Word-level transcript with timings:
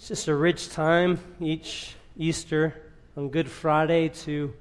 It's 0.00 0.08
just 0.08 0.28
a 0.28 0.34
rich 0.34 0.70
time 0.70 1.20
each 1.40 1.94
Easter 2.16 2.74
on 3.18 3.28
Good 3.28 3.50
Friday 3.50 4.08
to 4.08 4.54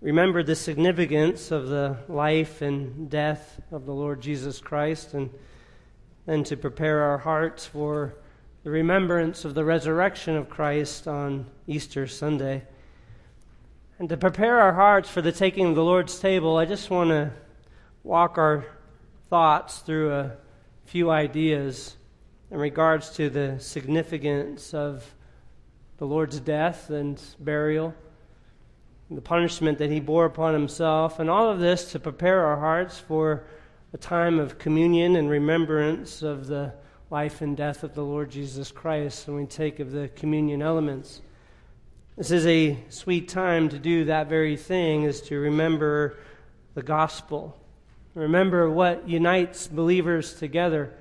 remember 0.00 0.44
the 0.44 0.54
significance 0.54 1.50
of 1.50 1.66
the 1.66 1.96
life 2.06 2.62
and 2.62 3.10
death 3.10 3.60
of 3.72 3.86
the 3.86 3.92
Lord 3.92 4.20
Jesus 4.20 4.60
Christ 4.60 5.14
and 5.14 5.30
then 6.26 6.44
to 6.44 6.56
prepare 6.56 7.02
our 7.02 7.18
hearts 7.18 7.66
for 7.66 8.14
the 8.62 8.70
remembrance 8.70 9.44
of 9.44 9.54
the 9.54 9.64
resurrection 9.64 10.36
of 10.36 10.48
Christ 10.48 11.08
on 11.08 11.46
Easter 11.66 12.06
Sunday. 12.06 12.62
And 13.98 14.08
to 14.10 14.16
prepare 14.16 14.60
our 14.60 14.74
hearts 14.74 15.10
for 15.10 15.20
the 15.20 15.32
taking 15.32 15.70
of 15.70 15.74
the 15.74 15.82
Lord's 15.82 16.20
table, 16.20 16.56
I 16.56 16.66
just 16.66 16.88
want 16.88 17.10
to 17.10 17.32
walk 18.04 18.38
our 18.38 18.64
thoughts 19.28 19.78
through 19.78 20.12
a 20.12 20.36
few 20.84 21.10
ideas 21.10 21.96
in 22.50 22.58
regards 22.58 23.10
to 23.10 23.28
the 23.28 23.58
significance 23.60 24.72
of 24.72 25.14
the 25.98 26.06
Lord's 26.06 26.40
death 26.40 26.90
and 26.90 27.20
burial, 27.40 27.94
the 29.10 29.20
punishment 29.20 29.78
that 29.78 29.90
he 29.90 30.00
bore 30.00 30.24
upon 30.24 30.54
himself, 30.54 31.18
and 31.18 31.28
all 31.28 31.50
of 31.50 31.58
this 31.58 31.92
to 31.92 31.98
prepare 31.98 32.46
our 32.46 32.58
hearts 32.58 32.98
for 32.98 33.44
a 33.92 33.98
time 33.98 34.38
of 34.38 34.58
communion 34.58 35.16
and 35.16 35.30
remembrance 35.30 36.22
of 36.22 36.46
the 36.46 36.72
life 37.10 37.40
and 37.40 37.56
death 37.56 37.84
of 37.84 37.94
the 37.94 38.04
Lord 38.04 38.30
Jesus 38.30 38.70
Christ 38.70 39.26
when 39.26 39.36
we 39.38 39.46
take 39.46 39.80
of 39.80 39.92
the 39.92 40.08
communion 40.08 40.60
elements. 40.60 41.22
This 42.16 42.30
is 42.30 42.46
a 42.46 42.78
sweet 42.90 43.28
time 43.28 43.68
to 43.70 43.78
do 43.78 44.04
that 44.06 44.28
very 44.28 44.56
thing, 44.56 45.04
is 45.04 45.20
to 45.22 45.38
remember 45.38 46.18
the 46.74 46.82
gospel. 46.82 47.56
Remember 48.14 48.68
what 48.68 49.08
unites 49.08 49.68
believers 49.68 50.34
together. 50.34 50.92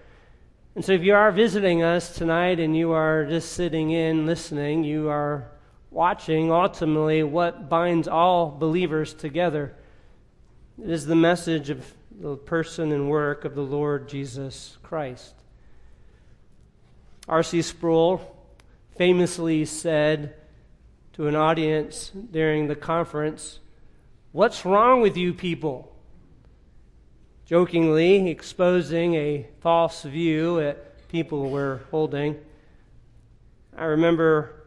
And 0.78 0.86
so, 0.86 0.92
if 0.92 1.02
you 1.02 1.16
are 1.16 1.32
visiting 1.32 1.82
us 1.82 2.14
tonight 2.14 2.60
and 2.60 2.78
you 2.78 2.92
are 2.92 3.26
just 3.26 3.54
sitting 3.54 3.90
in 3.90 4.28
listening, 4.28 4.84
you 4.84 5.10
are 5.10 5.50
watching 5.90 6.52
ultimately 6.52 7.24
what 7.24 7.68
binds 7.68 8.08
all 8.08 8.52
believers 8.52 9.16
together. 9.16 9.74
It 10.80 10.92
is 10.92 11.08
the 11.08 11.16
message 11.16 11.72
of 11.72 11.92
the 12.12 12.36
person 12.36 12.92
and 12.92 13.10
work 13.10 13.44
of 13.44 13.56
the 13.56 13.64
Lord 13.64 14.08
Jesus 14.08 14.78
Christ. 14.84 15.34
R.C. 17.28 17.64
Sproul 17.64 18.22
famously 19.00 19.66
said 19.66 20.36
to 21.14 21.26
an 21.26 21.36
audience 21.36 22.12
during 22.30 22.68
the 22.68 22.76
conference, 22.76 23.62
What's 24.32 24.64
wrong 24.64 25.02
with 25.02 25.18
you 25.18 25.34
people? 25.34 25.92
Jokingly 27.48 28.30
exposing 28.30 29.16
a 29.16 29.48
false 29.62 30.04
view 30.04 30.60
that 30.60 31.08
people 31.08 31.50
were 31.50 31.80
holding. 31.92 32.36
I 33.76 33.86
remember 33.86 34.66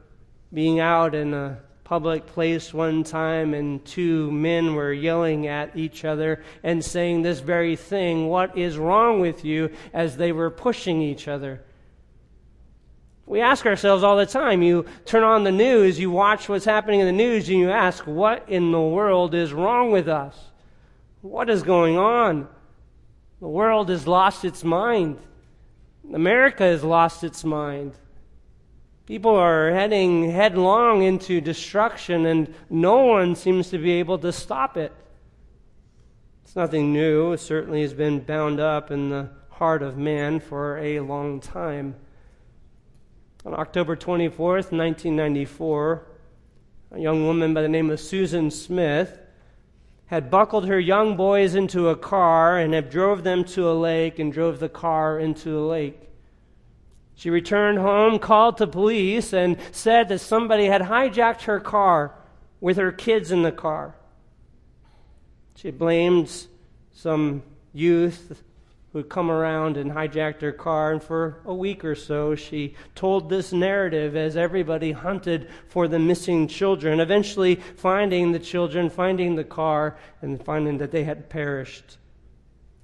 being 0.52 0.80
out 0.80 1.14
in 1.14 1.34
a 1.34 1.58
public 1.84 2.24
place 2.24 2.72
one 2.72 3.04
time 3.04 3.52
and 3.52 3.84
two 3.84 4.30
men 4.30 4.74
were 4.74 4.94
yelling 4.94 5.46
at 5.46 5.76
each 5.76 6.06
other 6.06 6.42
and 6.62 6.82
saying 6.82 7.20
this 7.20 7.40
very 7.40 7.76
thing 7.76 8.28
What 8.28 8.56
is 8.56 8.78
wrong 8.78 9.20
with 9.20 9.44
you? 9.44 9.70
as 9.92 10.16
they 10.16 10.32
were 10.32 10.50
pushing 10.50 11.02
each 11.02 11.28
other. 11.28 11.60
We 13.26 13.42
ask 13.42 13.66
ourselves 13.66 14.02
all 14.02 14.16
the 14.16 14.24
time. 14.24 14.62
You 14.62 14.86
turn 15.04 15.22
on 15.22 15.44
the 15.44 15.52
news, 15.52 16.00
you 16.00 16.10
watch 16.10 16.48
what's 16.48 16.64
happening 16.64 17.00
in 17.00 17.06
the 17.06 17.12
news, 17.12 17.46
and 17.50 17.58
you 17.58 17.70
ask, 17.70 18.06
What 18.06 18.48
in 18.48 18.72
the 18.72 18.80
world 18.80 19.34
is 19.34 19.52
wrong 19.52 19.90
with 19.90 20.08
us? 20.08 20.34
What 21.20 21.50
is 21.50 21.62
going 21.62 21.98
on? 21.98 22.48
The 23.40 23.48
world 23.48 23.88
has 23.88 24.06
lost 24.06 24.44
its 24.44 24.62
mind. 24.62 25.18
America 26.12 26.62
has 26.62 26.84
lost 26.84 27.24
its 27.24 27.42
mind. 27.42 27.94
People 29.06 29.34
are 29.34 29.72
heading 29.72 30.30
headlong 30.30 31.02
into 31.02 31.40
destruction, 31.40 32.26
and 32.26 32.54
no 32.68 33.06
one 33.06 33.34
seems 33.34 33.70
to 33.70 33.78
be 33.78 33.92
able 33.92 34.18
to 34.18 34.30
stop 34.30 34.76
it. 34.76 34.92
It's 36.44 36.54
nothing 36.54 36.92
new. 36.92 37.32
It 37.32 37.38
certainly 37.38 37.80
has 37.82 37.94
been 37.94 38.20
bound 38.20 38.60
up 38.60 38.90
in 38.90 39.08
the 39.08 39.30
heart 39.48 39.82
of 39.82 39.96
man 39.96 40.40
for 40.40 40.78
a 40.78 41.00
long 41.00 41.40
time. 41.40 41.94
On 43.46 43.54
October 43.54 43.96
24th, 43.96 44.70
1994, 44.70 46.06
a 46.92 46.98
young 46.98 47.24
woman 47.24 47.54
by 47.54 47.62
the 47.62 47.68
name 47.68 47.88
of 47.88 48.00
Susan 48.00 48.50
Smith 48.50 49.18
had 50.10 50.28
buckled 50.28 50.66
her 50.66 50.80
young 50.80 51.16
boys 51.16 51.54
into 51.54 51.88
a 51.88 51.94
car 51.94 52.58
and 52.58 52.74
had 52.74 52.90
drove 52.90 53.22
them 53.22 53.44
to 53.44 53.70
a 53.70 53.72
lake 53.72 54.18
and 54.18 54.32
drove 54.32 54.58
the 54.58 54.68
car 54.68 55.20
into 55.20 55.50
the 55.50 55.60
lake. 55.60 56.08
She 57.14 57.30
returned 57.30 57.78
home, 57.78 58.18
called 58.18 58.58
the 58.58 58.66
police, 58.66 59.32
and 59.32 59.56
said 59.70 60.08
that 60.08 60.18
somebody 60.18 60.66
had 60.66 60.82
hijacked 60.82 61.42
her 61.42 61.60
car 61.60 62.12
with 62.60 62.76
her 62.76 62.90
kids 62.90 63.30
in 63.30 63.42
the 63.42 63.52
car. 63.52 63.94
She 65.54 65.70
blamed 65.70 66.48
some 66.92 67.44
youth 67.72 68.42
who 68.92 68.98
had 68.98 69.08
come 69.08 69.30
around 69.30 69.76
and 69.76 69.92
hijacked 69.92 70.40
her 70.40 70.52
car. 70.52 70.92
And 70.92 71.02
for 71.02 71.40
a 71.44 71.54
week 71.54 71.84
or 71.84 71.94
so, 71.94 72.34
she 72.34 72.74
told 72.94 73.28
this 73.28 73.52
narrative 73.52 74.16
as 74.16 74.36
everybody 74.36 74.92
hunted 74.92 75.48
for 75.68 75.86
the 75.86 75.98
missing 75.98 76.48
children, 76.48 77.00
eventually 77.00 77.56
finding 77.56 78.32
the 78.32 78.38
children, 78.38 78.90
finding 78.90 79.36
the 79.36 79.44
car, 79.44 79.96
and 80.22 80.44
finding 80.44 80.78
that 80.78 80.90
they 80.90 81.04
had 81.04 81.28
perished. 81.28 81.98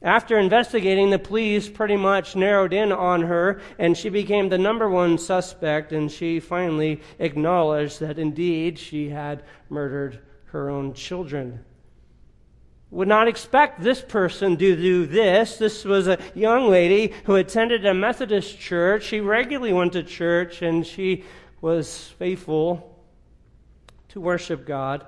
After 0.03 0.39
investigating, 0.39 1.11
the 1.11 1.19
police 1.19 1.69
pretty 1.69 1.97
much 1.97 2.37
narrowed 2.37 2.73
in 2.73 2.93
on 2.93 3.23
her, 3.23 3.61
and 3.79 3.97
she 3.97 4.09
became 4.09 4.49
the 4.49 4.59
number 4.59 4.89
one 4.89 5.19
suspect, 5.19 5.91
and 5.91 6.13
she 6.13 6.39
finally 6.39 7.01
acknowledged 7.19 7.99
that 8.01 8.19
indeed 8.19 8.79
she 8.79 9.09
had 9.09 9.43
murdered 9.69 10.21
her 10.47 10.71
own 10.71 10.93
children 10.93 11.65
would 12.91 13.09
not 13.09 13.29
expect 13.29 13.83
this 13.83 14.01
person 14.01 14.57
to 14.57 14.77
do 14.77 15.07
this. 15.07 15.59
This 15.59 15.85
was 15.85 16.07
a 16.07 16.19
young 16.35 16.69
lady 16.69 17.13
who 17.25 17.35
attended 17.35 17.85
a 17.85 17.93
Methodist 17.93 18.59
church. 18.59 19.05
She 19.05 19.21
regularly 19.21 19.73
went 19.73 19.93
to 19.95 20.03
church 20.03 20.63
and 20.63 20.87
she 20.87 21.25
was 21.61 22.09
faithful 22.19 22.97
to 24.09 24.21
worship 24.21 24.67
God. 24.67 25.07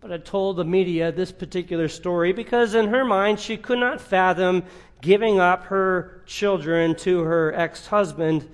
But 0.00 0.12
I 0.12 0.18
told 0.18 0.56
the 0.56 0.64
media 0.64 1.12
this 1.12 1.32
particular 1.32 1.88
story 1.88 2.32
because 2.32 2.74
in 2.74 2.88
her 2.88 3.04
mind 3.04 3.40
she 3.40 3.56
could 3.56 3.78
not 3.78 4.00
fathom 4.00 4.64
giving 5.00 5.38
up 5.38 5.64
her 5.64 6.22
children 6.26 6.94
to 6.96 7.20
her 7.20 7.54
ex 7.54 7.86
husband, 7.86 8.48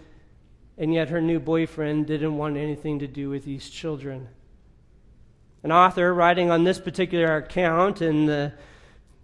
and 0.77 0.93
yet 0.93 1.09
her 1.09 1.21
new 1.21 1.41
boyfriend 1.41 2.07
didn't 2.07 2.37
want 2.37 2.57
anything 2.57 2.99
to 2.99 3.07
do 3.07 3.31
with 3.31 3.45
these 3.45 3.71
children. 3.71 4.29
An 5.63 5.73
author 5.73 6.15
writing 6.15 6.51
on 6.51 6.65
this 6.65 6.81
particular 6.81 7.37
account 7.37 8.01
in 8.01 8.25
the, 8.25 8.53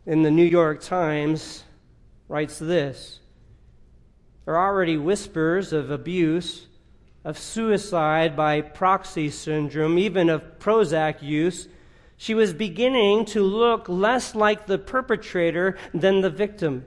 in 0.05 0.23
the 0.23 0.31
New 0.31 0.45
York 0.45 0.83
Times 0.83 1.65
writes 2.29 2.59
this 2.59 3.21
There 4.45 4.55
are 4.57 4.69
already 4.69 4.99
whispers 4.99 5.73
of 5.73 5.91
abuse, 5.91 6.67
of 7.25 7.39
suicide 7.39 8.37
by 8.37 8.61
proxy 8.61 9.31
syndrome, 9.31 9.99
even 9.99 10.29
of 10.29 10.59
Prozac 10.59 11.23
use. 11.23 11.69
She 12.19 12.35
was 12.35 12.53
beginning 12.53 13.25
to 13.27 13.43
look 13.43 13.89
less 13.89 14.35
like 14.35 14.67
the 14.67 14.79
perpetrator 14.79 15.77
than 15.93 16.21
the 16.21 16.31
victim. 16.31 16.85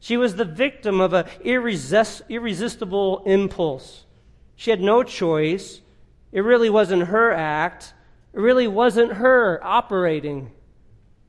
She 0.00 0.16
was 0.16 0.36
the 0.36 0.44
victim 0.44 1.00
of 1.00 1.12
an 1.12 1.26
irresist- 1.44 2.22
irresistible 2.28 3.22
impulse. 3.26 4.04
She 4.54 4.70
had 4.70 4.80
no 4.80 5.02
choice. 5.02 5.80
It 6.30 6.40
really 6.40 6.70
wasn't 6.70 7.08
her 7.08 7.32
act. 7.32 7.94
It 8.32 8.40
really 8.40 8.68
wasn't 8.68 9.14
her 9.14 9.60
operating. 9.62 10.52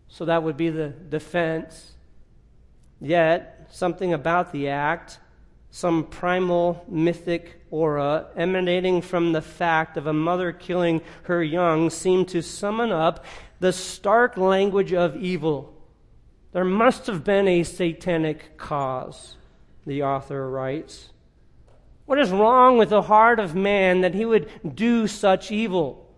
So 0.07 0.25
that 0.25 0.43
would 0.43 0.57
be 0.57 0.69
the 0.69 0.89
defense. 0.89 1.93
Yet, 2.99 3.69
something 3.71 4.13
about 4.13 4.51
the 4.51 4.69
act, 4.69 5.19
some 5.71 6.03
primal 6.03 6.83
mythic 6.87 7.61
aura 7.71 8.27
emanating 8.35 9.01
from 9.01 9.31
the 9.31 9.41
fact 9.41 9.95
of 9.95 10.07
a 10.07 10.13
mother 10.13 10.51
killing 10.51 11.01
her 11.23 11.43
young, 11.43 11.89
seemed 11.89 12.27
to 12.29 12.41
summon 12.41 12.91
up 12.91 13.23
the 13.59 13.71
stark 13.71 14.35
language 14.35 14.93
of 14.93 15.15
evil. 15.15 15.73
There 16.51 16.65
must 16.65 17.05
have 17.07 17.23
been 17.23 17.47
a 17.47 17.63
satanic 17.63 18.57
cause, 18.57 19.35
the 19.85 20.03
author 20.03 20.49
writes. 20.49 21.09
What 22.05 22.19
is 22.19 22.31
wrong 22.31 22.79
with 22.79 22.89
the 22.89 23.03
heart 23.03 23.39
of 23.39 23.53
man 23.53 24.01
that 24.01 24.15
he 24.15 24.25
would 24.25 24.49
do 24.75 25.05
such 25.05 25.51
evil? 25.51 26.08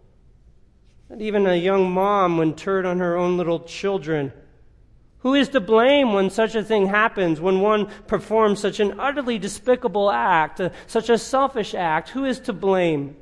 Even 1.18 1.46
a 1.46 1.56
young 1.56 1.92
mom 1.92 2.38
would 2.38 2.58
turn 2.58 2.86
on 2.86 3.00
her 3.00 3.18
own 3.18 3.38
little 3.38 3.60
children. 3.60 4.31
Who 5.19 5.36
is 5.36 5.50
to 5.50 5.60
blame 5.60 6.13
when 6.13 6.30
such 6.30 6.56
a 6.56 6.63
thing 6.63 6.88
happens, 6.88 7.40
when 7.40 7.60
one 7.60 7.88
performs 8.08 8.60
such 8.60 8.80
an 8.80 9.00
utterly 9.00 9.38
despicable 9.38 10.10
act, 10.10 10.60
uh, 10.60 10.72
such 10.88 11.10
a 11.10 11.18
selfish 11.18 11.75
act? 11.75 12.10
Who 12.10 12.25
is 12.25 12.40
to 12.42 12.54
blame? 12.54 13.16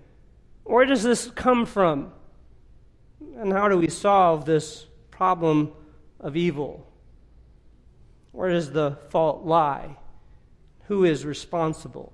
Where 0.64 0.86
does 0.86 1.04
this 1.04 1.30
come 1.32 1.66
from? 1.66 2.14
And 3.38 3.52
how 3.52 3.68
do 3.68 3.78
we 3.78 3.90
solve 3.90 4.46
this 4.46 4.86
problem 5.12 5.74
of 6.20 6.38
evil? 6.38 6.86
Where 8.32 8.52
does 8.52 8.72
the 8.72 8.98
fault 9.10 9.46
lie? 9.46 9.98
Who 10.86 11.04
is 11.04 11.26
responsible? 11.26 12.14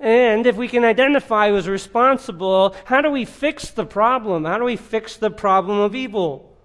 And 0.00 0.46
if 0.46 0.56
we 0.56 0.68
can 0.68 0.84
identify 0.84 1.50
who's 1.50 1.68
responsible, 1.68 2.76
how 2.84 3.00
do 3.00 3.10
we 3.10 3.24
fix 3.24 3.70
the 3.70 3.86
problem? 3.86 4.44
How 4.44 4.58
do 4.58 4.64
we 4.64 4.76
fix 4.76 5.16
the 5.16 5.30
problem 5.30 5.80
of 5.80 5.94
evil? 5.94 6.56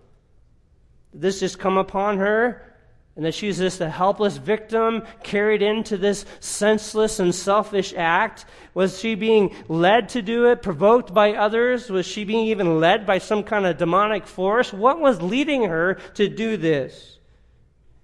This 1.13 1.39
just 1.39 1.57
come 1.57 1.77
upon 1.77 2.17
her? 2.17 2.69
And 3.15 3.25
that 3.25 3.35
she's 3.35 3.59
just 3.59 3.79
a 3.81 3.89
helpless 3.89 4.37
victim 4.37 5.03
carried 5.21 5.61
into 5.61 5.97
this 5.97 6.25
senseless 6.39 7.19
and 7.19 7.33
selfish 7.33 7.93
act? 7.95 8.45
Was 8.73 8.99
she 8.99 9.13
being 9.13 9.55
led 9.67 10.09
to 10.09 10.23
do 10.23 10.49
it, 10.49 10.63
provoked 10.63 11.13
by 11.13 11.33
others? 11.33 11.91
Was 11.91 12.07
she 12.07 12.25
being 12.25 12.47
even 12.47 12.79
led 12.79 13.05
by 13.05 13.19
some 13.19 13.43
kind 13.43 13.67
of 13.67 13.77
demonic 13.77 14.25
force? 14.25 14.73
What 14.73 14.99
was 14.99 15.21
leading 15.21 15.63
her 15.65 15.95
to 16.15 16.27
do 16.27 16.57
this? 16.57 17.19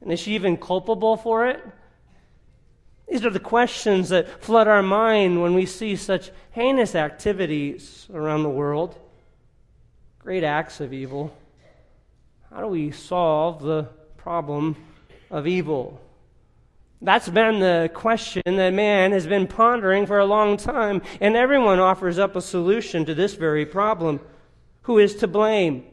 And 0.01 0.11
is 0.11 0.19
she 0.19 0.35
even 0.35 0.57
culpable 0.57 1.17
for 1.17 1.47
it? 1.47 1.63
These 3.09 3.25
are 3.25 3.31
the 3.31 3.39
questions 3.39 4.09
that 4.09 4.43
flood 4.43 4.67
our 4.67 4.83
mind 4.83 5.41
when 5.41 5.55
we 5.55 5.65
see 5.65 5.95
such 5.95 6.31
heinous 6.51 6.93
activities 6.93 8.07
around 8.13 8.43
the 8.43 8.49
world, 8.49 8.97
great 10.19 10.43
acts 10.43 10.79
of 10.79 10.93
evil. 10.93 11.35
How 12.51 12.61
do 12.61 12.67
we 12.67 12.91
solve 12.91 13.63
the 13.63 13.89
problem 14.17 14.75
of 15.31 15.47
evil? 15.47 15.99
That's 17.01 17.29
been 17.29 17.59
the 17.59 17.89
question 17.93 18.43
that 18.45 18.73
man 18.73 19.11
has 19.13 19.25
been 19.25 19.47
pondering 19.47 20.05
for 20.05 20.19
a 20.19 20.25
long 20.25 20.57
time, 20.57 21.01
and 21.19 21.35
everyone 21.35 21.79
offers 21.79 22.19
up 22.19 22.35
a 22.35 22.41
solution 22.41 23.05
to 23.05 23.15
this 23.15 23.35
very 23.35 23.65
problem. 23.65 24.19
Who 24.83 24.99
is 24.99 25.15
to 25.15 25.27
blame? 25.27 25.85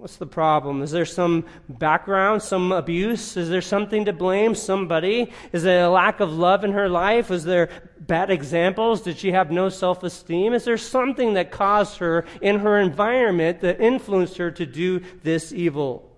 What's 0.00 0.16
the 0.16 0.26
problem? 0.26 0.80
Is 0.80 0.92
there 0.92 1.04
some 1.04 1.44
background, 1.68 2.40
some 2.40 2.72
abuse? 2.72 3.36
Is 3.36 3.50
there 3.50 3.60
something 3.60 4.06
to 4.06 4.14
blame? 4.14 4.54
Somebody? 4.54 5.30
Is 5.52 5.62
there 5.62 5.84
a 5.84 5.90
lack 5.90 6.20
of 6.20 6.32
love 6.32 6.64
in 6.64 6.72
her 6.72 6.88
life? 6.88 7.30
Is 7.30 7.44
there 7.44 7.68
bad 8.00 8.30
examples? 8.30 9.02
Did 9.02 9.18
she 9.18 9.32
have 9.32 9.50
no 9.50 9.68
self 9.68 10.02
esteem? 10.02 10.54
Is 10.54 10.64
there 10.64 10.78
something 10.78 11.34
that 11.34 11.50
caused 11.50 11.98
her 11.98 12.24
in 12.40 12.60
her 12.60 12.80
environment 12.80 13.60
that 13.60 13.78
influenced 13.78 14.38
her 14.38 14.50
to 14.50 14.64
do 14.64 15.02
this 15.22 15.52
evil? 15.52 16.09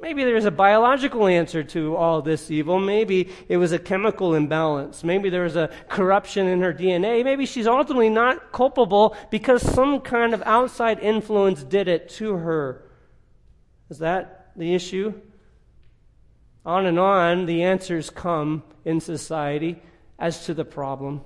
Maybe 0.00 0.24
there's 0.24 0.46
a 0.46 0.50
biological 0.50 1.26
answer 1.26 1.62
to 1.64 1.94
all 1.94 2.22
this 2.22 2.50
evil. 2.50 2.78
Maybe 2.78 3.28
it 3.48 3.58
was 3.58 3.72
a 3.72 3.78
chemical 3.78 4.34
imbalance. 4.34 5.04
Maybe 5.04 5.28
there 5.28 5.42
was 5.42 5.56
a 5.56 5.68
corruption 5.88 6.46
in 6.46 6.60
her 6.62 6.72
DNA. 6.72 7.22
Maybe 7.22 7.44
she's 7.44 7.66
ultimately 7.66 8.08
not 8.08 8.50
culpable 8.50 9.14
because 9.30 9.62
some 9.62 10.00
kind 10.00 10.32
of 10.32 10.42
outside 10.46 11.00
influence 11.00 11.62
did 11.62 11.86
it 11.86 12.08
to 12.10 12.32
her. 12.32 12.82
Is 13.90 13.98
that 13.98 14.52
the 14.56 14.74
issue? 14.74 15.12
On 16.64 16.86
and 16.86 16.98
on, 16.98 17.46
the 17.46 17.62
answers 17.62 18.08
come 18.08 18.62
in 18.84 19.00
society 19.00 19.82
as 20.18 20.46
to 20.46 20.54
the 20.54 20.64
problem. 20.64 21.22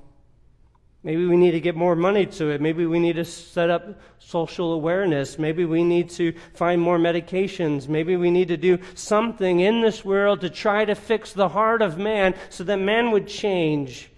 Maybe 1.05 1.27
we 1.27 1.37
need 1.37 1.51
to 1.51 1.61
get 1.61 1.77
more 1.77 1.95
money 1.95 2.25
to 2.25 2.49
it. 2.49 2.63
Maybe 2.63 2.87
we 2.87 2.99
need 2.99 3.17
to 3.17 3.27
set 3.27 3.69
up 3.69 4.01
social 4.19 4.73
awareness. 4.73 5.39
Maybe 5.39 5.67
we 5.67 5.85
need 5.85 6.09
to 6.11 6.33
find 6.55 6.81
more 6.81 6.99
medications. 6.99 7.89
Maybe 7.89 8.17
we 8.17 8.31
need 8.31 8.49
to 8.49 8.57
do 8.57 8.79
something 8.95 9.61
in 9.61 9.83
this 9.83 10.03
world 10.03 10.41
to 10.41 10.49
try 10.49 10.87
to 10.87 10.95
fix 10.95 11.35
the 11.35 11.51
heart 11.51 11.83
of 11.83 11.99
man 11.99 12.35
so 12.49 12.65
that 12.65 12.79
man 12.79 13.11
would 13.11 13.29
change 13.29 14.11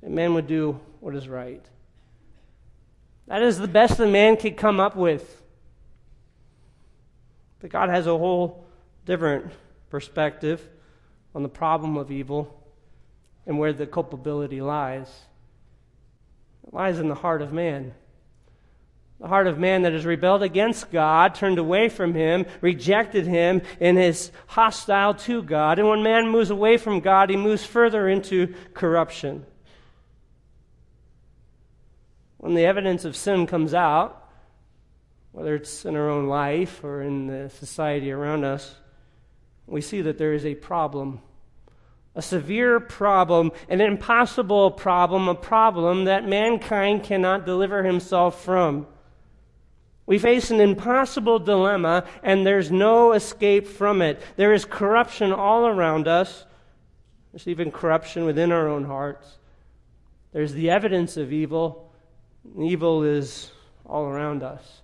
and 0.00 0.14
man 0.14 0.32
would 0.32 0.46
do 0.46 0.80
what 1.00 1.14
is 1.14 1.28
right. 1.28 1.64
That 3.26 3.42
is 3.42 3.58
the 3.58 3.68
best 3.68 3.98
that 3.98 4.08
man 4.08 4.38
could 4.38 4.56
come 4.56 4.80
up 4.80 4.96
with. 4.96 5.42
But 7.60 7.68
God 7.68 7.90
has 7.90 8.06
a 8.06 8.16
whole 8.16 8.64
different 9.04 9.52
perspective 9.90 10.66
on 11.34 11.42
the 11.42 11.50
problem 11.50 11.98
of 11.98 12.10
evil 12.10 12.64
and 13.46 13.58
where 13.58 13.74
the 13.74 13.86
culpability 13.86 14.62
lies. 14.62 15.26
It 16.66 16.74
lies 16.74 16.98
in 16.98 17.08
the 17.08 17.14
heart 17.14 17.42
of 17.42 17.52
man. 17.52 17.94
The 19.20 19.28
heart 19.28 19.46
of 19.46 19.58
man 19.58 19.82
that 19.82 19.92
has 19.92 20.06
rebelled 20.06 20.42
against 20.42 20.90
God, 20.90 21.34
turned 21.34 21.58
away 21.58 21.90
from 21.90 22.14
Him, 22.14 22.46
rejected 22.62 23.26
Him, 23.26 23.60
and 23.78 23.98
is 23.98 24.32
hostile 24.46 25.14
to 25.14 25.42
God. 25.42 25.78
And 25.78 25.86
when 25.86 26.02
man 26.02 26.28
moves 26.28 26.48
away 26.48 26.78
from 26.78 27.00
God, 27.00 27.28
he 27.28 27.36
moves 27.36 27.64
further 27.64 28.08
into 28.08 28.54
corruption. 28.72 29.44
When 32.38 32.54
the 32.54 32.64
evidence 32.64 33.04
of 33.04 33.14
sin 33.14 33.46
comes 33.46 33.74
out, 33.74 34.26
whether 35.32 35.54
it's 35.54 35.84
in 35.84 35.96
our 35.96 36.08
own 36.08 36.26
life 36.26 36.82
or 36.82 37.02
in 37.02 37.26
the 37.26 37.50
society 37.50 38.10
around 38.10 38.44
us, 38.44 38.74
we 39.66 39.82
see 39.82 40.00
that 40.00 40.16
there 40.16 40.32
is 40.32 40.46
a 40.46 40.54
problem 40.54 41.20
a 42.14 42.22
severe 42.22 42.80
problem, 42.80 43.52
an 43.68 43.80
impossible 43.80 44.70
problem, 44.70 45.28
a 45.28 45.34
problem 45.34 46.04
that 46.04 46.26
mankind 46.26 47.04
cannot 47.04 47.46
deliver 47.46 47.82
himself 47.84 48.44
from. 48.44 48.86
We 50.06 50.18
face 50.18 50.50
an 50.50 50.60
impossible 50.60 51.38
dilemma, 51.38 52.04
and 52.24 52.44
there's 52.44 52.70
no 52.70 53.12
escape 53.12 53.68
from 53.68 54.02
it. 54.02 54.20
There 54.36 54.52
is 54.52 54.64
corruption 54.64 55.32
all 55.32 55.68
around 55.68 56.08
us. 56.08 56.46
There's 57.30 57.46
even 57.46 57.70
corruption 57.70 58.24
within 58.24 58.50
our 58.50 58.68
own 58.68 58.84
hearts. 58.84 59.38
There's 60.32 60.52
the 60.52 60.70
evidence 60.70 61.16
of 61.16 61.32
evil. 61.32 61.92
Evil 62.58 63.04
is 63.04 63.52
all 63.86 64.06
around 64.06 64.42
us. 64.42 64.82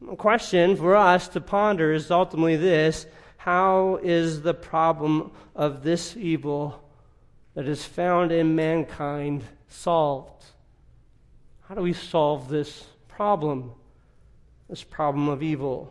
The 0.00 0.16
question 0.16 0.74
for 0.74 0.96
us 0.96 1.28
to 1.28 1.40
ponder 1.40 1.92
is 1.92 2.10
ultimately 2.10 2.56
this 2.56 3.06
how 3.40 3.98
is 4.02 4.42
the 4.42 4.52
problem 4.52 5.30
of 5.56 5.82
this 5.82 6.14
evil 6.14 6.86
that 7.54 7.66
is 7.66 7.82
found 7.82 8.32
in 8.32 8.54
mankind 8.54 9.42
solved? 9.66 10.44
How 11.62 11.74
do 11.74 11.80
we 11.80 11.94
solve 11.94 12.50
this 12.50 12.84
problem, 13.08 13.72
this 14.68 14.84
problem 14.84 15.30
of 15.30 15.42
evil? 15.42 15.90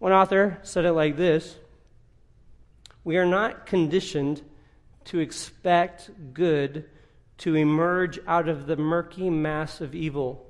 One 0.00 0.10
author 0.10 0.58
said 0.62 0.84
it 0.84 0.94
like 0.94 1.16
this 1.16 1.54
We 3.04 3.16
are 3.16 3.24
not 3.24 3.64
conditioned 3.64 4.42
to 5.04 5.20
expect 5.20 6.10
good 6.34 6.86
to 7.38 7.54
emerge 7.54 8.18
out 8.26 8.48
of 8.48 8.66
the 8.66 8.76
murky 8.76 9.30
mass 9.30 9.80
of 9.80 9.94
evil. 9.94 10.44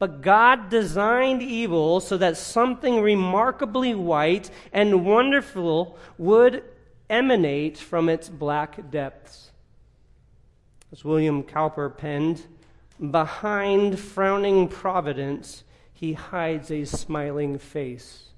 But 0.00 0.22
God 0.22 0.70
designed 0.70 1.42
evil 1.42 2.00
so 2.00 2.16
that 2.16 2.38
something 2.38 3.02
remarkably 3.02 3.94
white 3.94 4.50
and 4.72 5.04
wonderful 5.04 5.98
would 6.16 6.64
emanate 7.10 7.76
from 7.76 8.08
its 8.08 8.30
black 8.30 8.90
depths. 8.90 9.50
As 10.90 11.04
William 11.04 11.42
Cowper 11.42 11.90
penned, 11.90 12.46
behind 13.10 13.98
frowning 13.98 14.68
providence, 14.68 15.64
he 15.92 16.14
hides 16.14 16.70
a 16.70 16.86
smiling 16.86 17.58
face. 17.58 18.30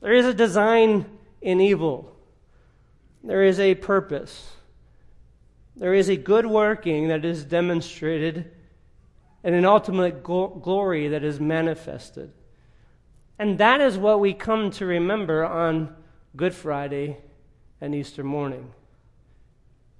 There 0.00 0.12
is 0.12 0.26
a 0.26 0.34
design 0.34 1.06
in 1.40 1.60
evil. 1.60 2.16
There 3.22 3.44
is 3.44 3.60
a 3.60 3.76
purpose. 3.76 4.56
There 5.76 5.94
is 5.94 6.08
a 6.08 6.16
good 6.16 6.46
working 6.46 7.06
that 7.08 7.24
is 7.24 7.44
demonstrated 7.44 8.50
and 9.42 9.54
an 9.54 9.64
ultimate 9.64 10.22
glory 10.22 11.08
that 11.08 11.24
is 11.24 11.40
manifested. 11.40 12.32
And 13.38 13.58
that 13.58 13.80
is 13.80 13.96
what 13.96 14.20
we 14.20 14.34
come 14.34 14.70
to 14.72 14.84
remember 14.84 15.44
on 15.44 15.94
Good 16.36 16.54
Friday 16.54 17.16
and 17.80 17.94
Easter 17.94 18.22
morning. 18.22 18.70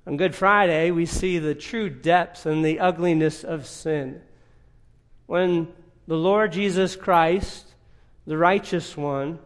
On 0.06 0.16
Good 0.16 0.34
Friday, 0.34 0.90
we 0.90 1.06
see 1.06 1.38
the 1.38 1.54
true 1.54 1.88
depths 1.88 2.44
and 2.44 2.64
the 2.64 2.80
ugliness 2.80 3.42
of 3.42 3.66
sin. 3.66 4.20
When 5.26 5.68
the 6.06 6.16
Lord 6.16 6.52
Jesus 6.52 6.96
Christ, 6.96 7.74
the 8.26 8.36
righteous 8.36 8.96
one, 8.96 9.38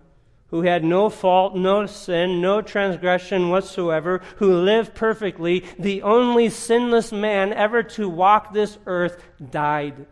who 0.48 0.62
had 0.62 0.84
no 0.84 1.08
fault, 1.08 1.56
no 1.56 1.86
sin, 1.86 2.40
no 2.40 2.62
transgression 2.62 3.50
whatsoever, 3.50 4.20
who 4.36 4.54
lived 4.54 4.94
perfectly, 4.94 5.64
the 5.78 6.02
only 6.02 6.48
sinless 6.48 7.10
man 7.10 7.52
ever 7.52 7.82
to 7.82 8.08
walk 8.08 8.52
this 8.52 8.78
earth, 8.86 9.22
died. 9.50 10.06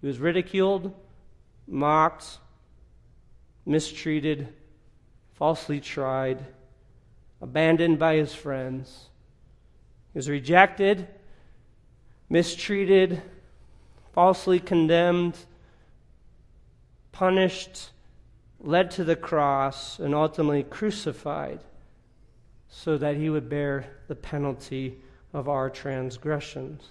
He 0.00 0.06
was 0.06 0.18
ridiculed, 0.18 0.92
mocked, 1.66 2.38
mistreated, 3.64 4.48
falsely 5.34 5.80
tried, 5.80 6.44
abandoned 7.40 7.98
by 7.98 8.16
his 8.16 8.34
friends. 8.34 9.08
He 10.12 10.18
was 10.18 10.28
rejected, 10.28 11.06
mistreated, 12.28 13.22
falsely 14.12 14.58
condemned, 14.58 15.38
punished, 17.12 17.91
led 18.62 18.90
to 18.92 19.04
the 19.04 19.16
cross, 19.16 19.98
and 19.98 20.14
ultimately 20.14 20.62
crucified 20.62 21.60
so 22.68 22.96
that 22.96 23.16
he 23.16 23.28
would 23.28 23.48
bear 23.48 23.86
the 24.08 24.14
penalty 24.14 24.98
of 25.32 25.48
our 25.48 25.68
transgressions. 25.68 26.82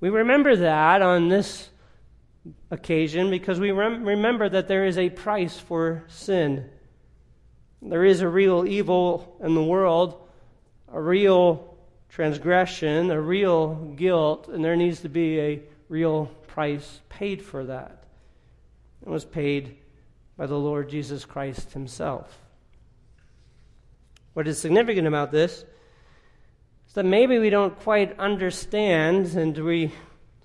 We 0.00 0.08
remember 0.08 0.56
that 0.56 1.02
on 1.02 1.28
this 1.28 1.68
occasion 2.70 3.30
because 3.30 3.60
we 3.60 3.70
rem- 3.70 4.04
remember 4.04 4.48
that 4.48 4.66
there 4.66 4.86
is 4.86 4.96
a 4.96 5.10
price 5.10 5.58
for 5.58 6.04
sin. 6.08 6.68
There 7.82 8.04
is 8.04 8.22
a 8.22 8.28
real 8.28 8.66
evil 8.66 9.36
in 9.42 9.54
the 9.54 9.62
world, 9.62 10.26
a 10.92 11.00
real 11.00 11.76
transgression, 12.08 13.10
a 13.10 13.20
real 13.20 13.74
guilt, 13.96 14.48
and 14.48 14.64
there 14.64 14.76
needs 14.76 15.00
to 15.00 15.08
be 15.08 15.38
a 15.38 15.62
real 15.88 16.26
price 16.46 17.00
paid 17.08 17.42
for 17.42 17.64
that. 17.64 18.04
It 19.02 19.08
was 19.08 19.24
paid 19.24 19.76
by 20.40 20.46
the 20.46 20.56
Lord 20.58 20.88
Jesus 20.88 21.26
Christ 21.26 21.74
himself. 21.74 22.38
What 24.32 24.48
is 24.48 24.58
significant 24.58 25.06
about 25.06 25.32
this 25.32 25.66
is 26.88 26.94
that 26.94 27.04
maybe 27.04 27.38
we 27.38 27.50
don't 27.50 27.78
quite 27.80 28.18
understand, 28.18 29.26
and 29.34 29.54
we 29.58 29.92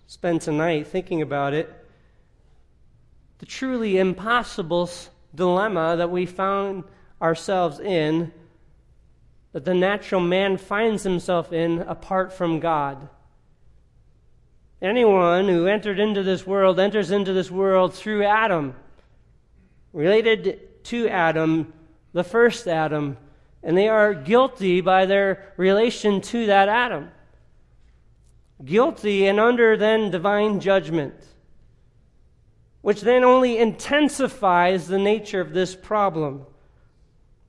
spend 0.05 0.41
tonight 0.41 0.87
thinking 0.87 1.21
about 1.21 1.53
it, 1.53 1.73
the 3.37 3.45
truly 3.45 3.97
impossible 3.97 4.89
dilemma 5.33 5.95
that 5.95 6.11
we 6.11 6.25
found 6.25 6.83
ourselves 7.21 7.79
in, 7.79 8.33
that 9.53 9.63
the 9.63 9.73
natural 9.73 10.19
man 10.19 10.57
finds 10.57 11.03
himself 11.03 11.53
in 11.53 11.79
apart 11.83 12.33
from 12.33 12.59
God. 12.59 13.07
Anyone 14.81 15.47
who 15.47 15.67
entered 15.67 16.01
into 16.01 16.21
this 16.21 16.45
world 16.45 16.81
enters 16.81 17.11
into 17.11 17.31
this 17.31 17.49
world 17.49 17.93
through 17.93 18.25
Adam, 18.25 18.75
related 19.95 20.83
to 20.83 21.07
Adam, 21.07 21.73
the 22.11 22.23
first 22.23 22.67
Adam, 22.67 23.17
and 23.63 23.77
they 23.77 23.87
are 23.87 24.13
guilty 24.13 24.81
by 24.81 25.05
their 25.05 25.53
relation 25.57 26.19
to 26.19 26.45
that 26.47 26.67
Adam. 26.67 27.09
Guilty 28.63 29.25
and 29.25 29.39
under 29.39 29.77
then 29.77 30.11
divine 30.11 30.59
judgment, 30.59 31.15
which 32.81 33.01
then 33.01 33.23
only 33.23 33.57
intensifies 33.57 34.87
the 34.87 34.99
nature 34.99 35.39
of 35.39 35.53
this 35.53 35.75
problem. 35.75 36.45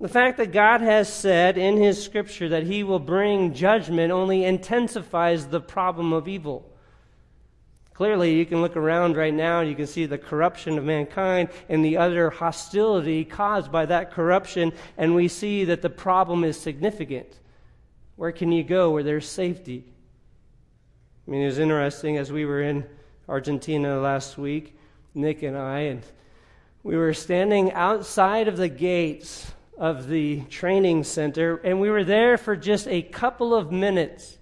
The 0.01 0.09
fact 0.09 0.37
that 0.39 0.53
God 0.53 0.83
has 0.83 1.13
said 1.13 1.59
in 1.59 1.77
His 1.79 2.03
Scripture 2.03 2.49
that 2.51 2.63
He 2.63 2.85
will 2.85 3.01
bring 3.01 3.55
judgment 3.55 4.13
only 4.13 4.45
intensifies 4.45 5.47
the 5.47 5.61
problem 5.61 6.13
of 6.13 6.29
evil. 6.29 6.71
Clearly, 7.97 8.35
you 8.35 8.45
can 8.45 8.61
look 8.61 8.77
around 8.77 9.17
right 9.17 9.33
now 9.33 9.61
and 9.61 9.71
you 9.71 9.75
can 9.75 9.87
see 9.87 10.05
the 10.05 10.19
corruption 10.19 10.77
of 10.77 10.85
mankind 10.85 11.49
and 11.71 11.83
the 11.83 11.97
utter 11.97 12.29
hostility 12.29 13.25
caused 13.25 13.73
by 13.73 13.87
that 13.87 14.11
corruption, 14.11 14.75
and 14.99 15.15
we 15.15 15.29
see 15.29 15.65
that 15.65 15.81
the 15.81 15.89
problem 15.89 16.45
is 16.45 16.61
significant. 16.61 17.41
Where 18.17 18.33
can 18.33 18.53
you 18.53 18.65
go 18.65 18.91
where 18.91 19.03
there's 19.03 19.27
safety? 19.27 19.83
I 21.27 21.31
mean, 21.31 21.41
it 21.41 21.47
was 21.47 21.59
interesting 21.59 22.19
as 22.19 22.31
we 22.31 22.45
were 22.45 22.61
in 22.61 22.85
Argentina 23.31 23.99
last 23.99 24.37
week, 24.37 24.79
Nick 25.15 25.43
and 25.43 25.57
I, 25.57 25.79
and 25.81 26.03
we 26.83 26.99
were 26.99 27.15
standing 27.15 27.73
outside 27.73 28.47
of 28.47 28.59
the 28.59 28.69
gates 28.69 29.51
of 29.79 30.07
the 30.07 30.43
training 30.51 31.05
center, 31.05 31.57
and 31.65 31.81
we 31.81 31.89
were 31.89 32.05
there 32.05 32.37
for 32.37 32.57
just 32.57 32.89
a 32.89 33.01
couple 33.01 33.55
of 33.55 33.73
minutes. 33.73 34.37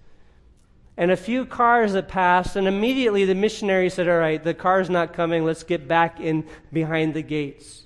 And 0.97 1.11
a 1.11 1.17
few 1.17 1.45
cars 1.45 1.95
that 1.95 2.09
passed, 2.09 2.55
and 2.57 2.69
immediately 2.69 3.25
the 3.25 3.35
missionary 3.35 3.91
said, 3.91 4.09
All 4.09 4.19
right, 4.19 4.43
the 4.43 4.55
car's 4.55 4.89
not 4.89 5.13
coming, 5.13 5.45
let's 5.45 5.65
get 5.65 5.89
back 5.89 6.21
in 6.21 6.47
behind 6.73 7.15
the 7.15 7.23
gates. 7.23 7.85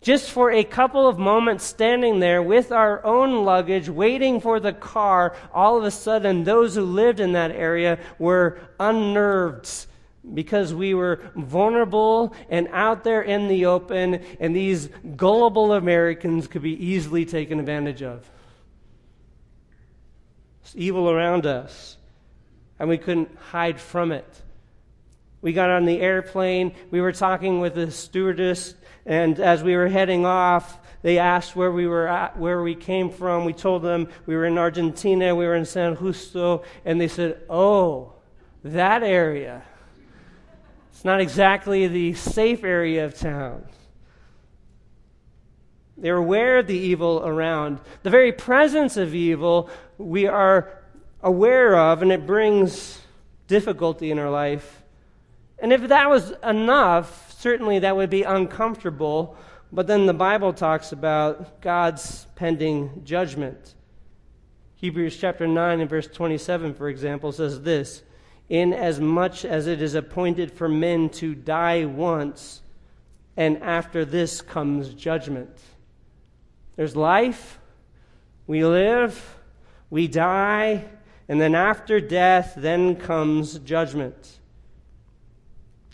Just 0.00 0.30
for 0.30 0.50
a 0.50 0.62
couple 0.62 1.08
of 1.08 1.18
moments 1.18 1.64
standing 1.64 2.20
there 2.20 2.42
with 2.42 2.70
our 2.70 3.04
own 3.04 3.44
luggage, 3.44 3.88
waiting 3.88 4.40
for 4.40 4.60
the 4.60 4.72
car, 4.72 5.34
all 5.52 5.76
of 5.76 5.84
a 5.84 5.90
sudden, 5.90 6.44
those 6.44 6.76
who 6.76 6.82
lived 6.82 7.18
in 7.20 7.32
that 7.32 7.50
area 7.50 7.98
were 8.18 8.58
unnerved 8.78 9.86
because 10.34 10.72
we 10.72 10.94
were 10.94 11.20
vulnerable 11.34 12.34
and 12.48 12.68
out 12.72 13.04
there 13.04 13.22
in 13.22 13.48
the 13.48 13.66
open, 13.66 14.24
and 14.40 14.54
these 14.54 14.88
gullible 15.16 15.72
Americans 15.72 16.46
could 16.46 16.62
be 16.62 16.84
easily 16.84 17.24
taken 17.24 17.60
advantage 17.60 18.02
of. 18.02 18.30
It's 20.62 20.74
evil 20.74 21.10
around 21.10 21.44
us, 21.44 21.97
and 22.78 22.88
we 22.88 22.98
couldn't 22.98 23.34
hide 23.36 23.80
from 23.80 24.12
it. 24.12 24.42
We 25.40 25.52
got 25.52 25.70
on 25.70 25.84
the 25.84 26.00
airplane, 26.00 26.74
we 26.90 27.00
were 27.00 27.12
talking 27.12 27.60
with 27.60 27.74
the 27.74 27.90
stewardess, 27.90 28.74
and 29.06 29.38
as 29.38 29.62
we 29.62 29.76
were 29.76 29.88
heading 29.88 30.26
off, 30.26 30.78
they 31.02 31.18
asked 31.18 31.54
where 31.54 31.70
we 31.70 31.86
were 31.86 32.08
at, 32.08 32.36
where 32.36 32.62
we 32.62 32.74
came 32.74 33.10
from. 33.10 33.44
We 33.44 33.52
told 33.52 33.82
them 33.82 34.08
we 34.26 34.34
were 34.34 34.46
in 34.46 34.58
Argentina, 34.58 35.34
we 35.34 35.46
were 35.46 35.54
in 35.54 35.64
San 35.64 35.96
Justo, 35.96 36.64
and 36.84 37.00
they 37.00 37.08
said, 37.08 37.40
Oh, 37.48 38.14
that 38.64 39.02
area. 39.02 39.62
It's 40.92 41.04
not 41.04 41.20
exactly 41.20 41.86
the 41.86 42.14
safe 42.14 42.64
area 42.64 43.04
of 43.04 43.16
town. 43.16 43.64
They're 45.96 46.16
aware 46.16 46.58
of 46.58 46.66
the 46.66 46.76
evil 46.76 47.22
around. 47.24 47.78
The 48.02 48.10
very 48.10 48.32
presence 48.32 48.96
of 48.96 49.14
evil 49.14 49.70
we 49.96 50.26
are 50.26 50.77
aware 51.20 51.76
of, 51.76 52.02
and 52.02 52.12
it 52.12 52.26
brings 52.26 53.00
difficulty 53.46 54.10
in 54.10 54.18
our 54.18 54.30
life. 54.30 54.82
And 55.58 55.72
if 55.72 55.88
that 55.88 56.08
was 56.08 56.32
enough, 56.44 57.34
certainly 57.38 57.80
that 57.80 57.96
would 57.96 58.10
be 58.10 58.22
uncomfortable. 58.22 59.36
But 59.72 59.86
then 59.86 60.06
the 60.06 60.14
Bible 60.14 60.52
talks 60.52 60.92
about 60.92 61.60
God's 61.60 62.26
pending 62.36 63.02
judgment. 63.04 63.74
Hebrews 64.76 65.16
chapter 65.16 65.46
9 65.48 65.80
and 65.80 65.90
verse 65.90 66.06
27, 66.06 66.74
for 66.74 66.88
example, 66.88 67.32
says 67.32 67.62
this 67.62 68.02
Inasmuch 68.48 69.44
as 69.44 69.66
it 69.66 69.82
is 69.82 69.94
appointed 69.94 70.52
for 70.52 70.68
men 70.68 71.10
to 71.10 71.34
die 71.34 71.84
once, 71.84 72.62
and 73.36 73.60
after 73.62 74.04
this 74.04 74.40
comes 74.40 74.94
judgment. 74.94 75.50
There's 76.76 76.94
life, 76.94 77.58
we 78.46 78.64
live, 78.64 79.36
we 79.90 80.06
die, 80.06 80.84
and 81.28 81.40
then 81.40 81.54
after 81.54 82.00
death, 82.00 82.54
then 82.56 82.96
comes 82.96 83.58
judgment. 83.58 84.38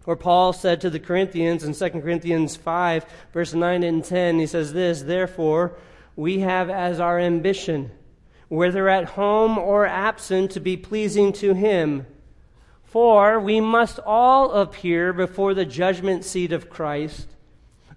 Or 0.06 0.16
Paul 0.16 0.52
said 0.52 0.80
to 0.82 0.90
the 0.90 1.00
Corinthians 1.00 1.64
in 1.64 1.74
2 1.74 2.00
Corinthians 2.00 2.56
5, 2.56 3.06
verse 3.32 3.54
9 3.54 3.82
and 3.82 4.04
10, 4.04 4.38
he 4.38 4.46
says 4.46 4.72
this 4.72 5.02
Therefore, 5.02 5.76
we 6.14 6.40
have 6.40 6.70
as 6.70 7.00
our 7.00 7.18
ambition, 7.18 7.90
whether 8.48 8.88
at 8.88 9.04
home 9.04 9.58
or 9.58 9.86
absent, 9.86 10.52
to 10.52 10.60
be 10.60 10.76
pleasing 10.76 11.32
to 11.34 11.54
him. 11.54 12.06
For 12.84 13.40
we 13.40 13.60
must 13.60 13.98
all 14.06 14.52
appear 14.52 15.12
before 15.12 15.54
the 15.54 15.64
judgment 15.64 16.24
seat 16.24 16.52
of 16.52 16.70
Christ, 16.70 17.33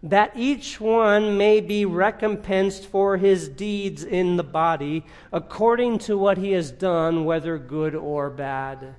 that 0.10 0.32
each 0.36 0.80
one 0.80 1.38
may 1.38 1.62
be 1.62 1.86
recompensed 1.86 2.86
for 2.86 3.18
his 3.18 3.50
deeds 3.50 4.04
in 4.04 4.38
the 4.38 4.44
body, 4.44 5.06
according 5.32 6.00
to 6.00 6.18
what 6.18 6.38
he 6.38 6.52
has 6.52 6.72
done, 6.72 7.26
whether 7.26 7.58
good 7.58 7.96
or 7.96 8.30
bad. 8.30 8.96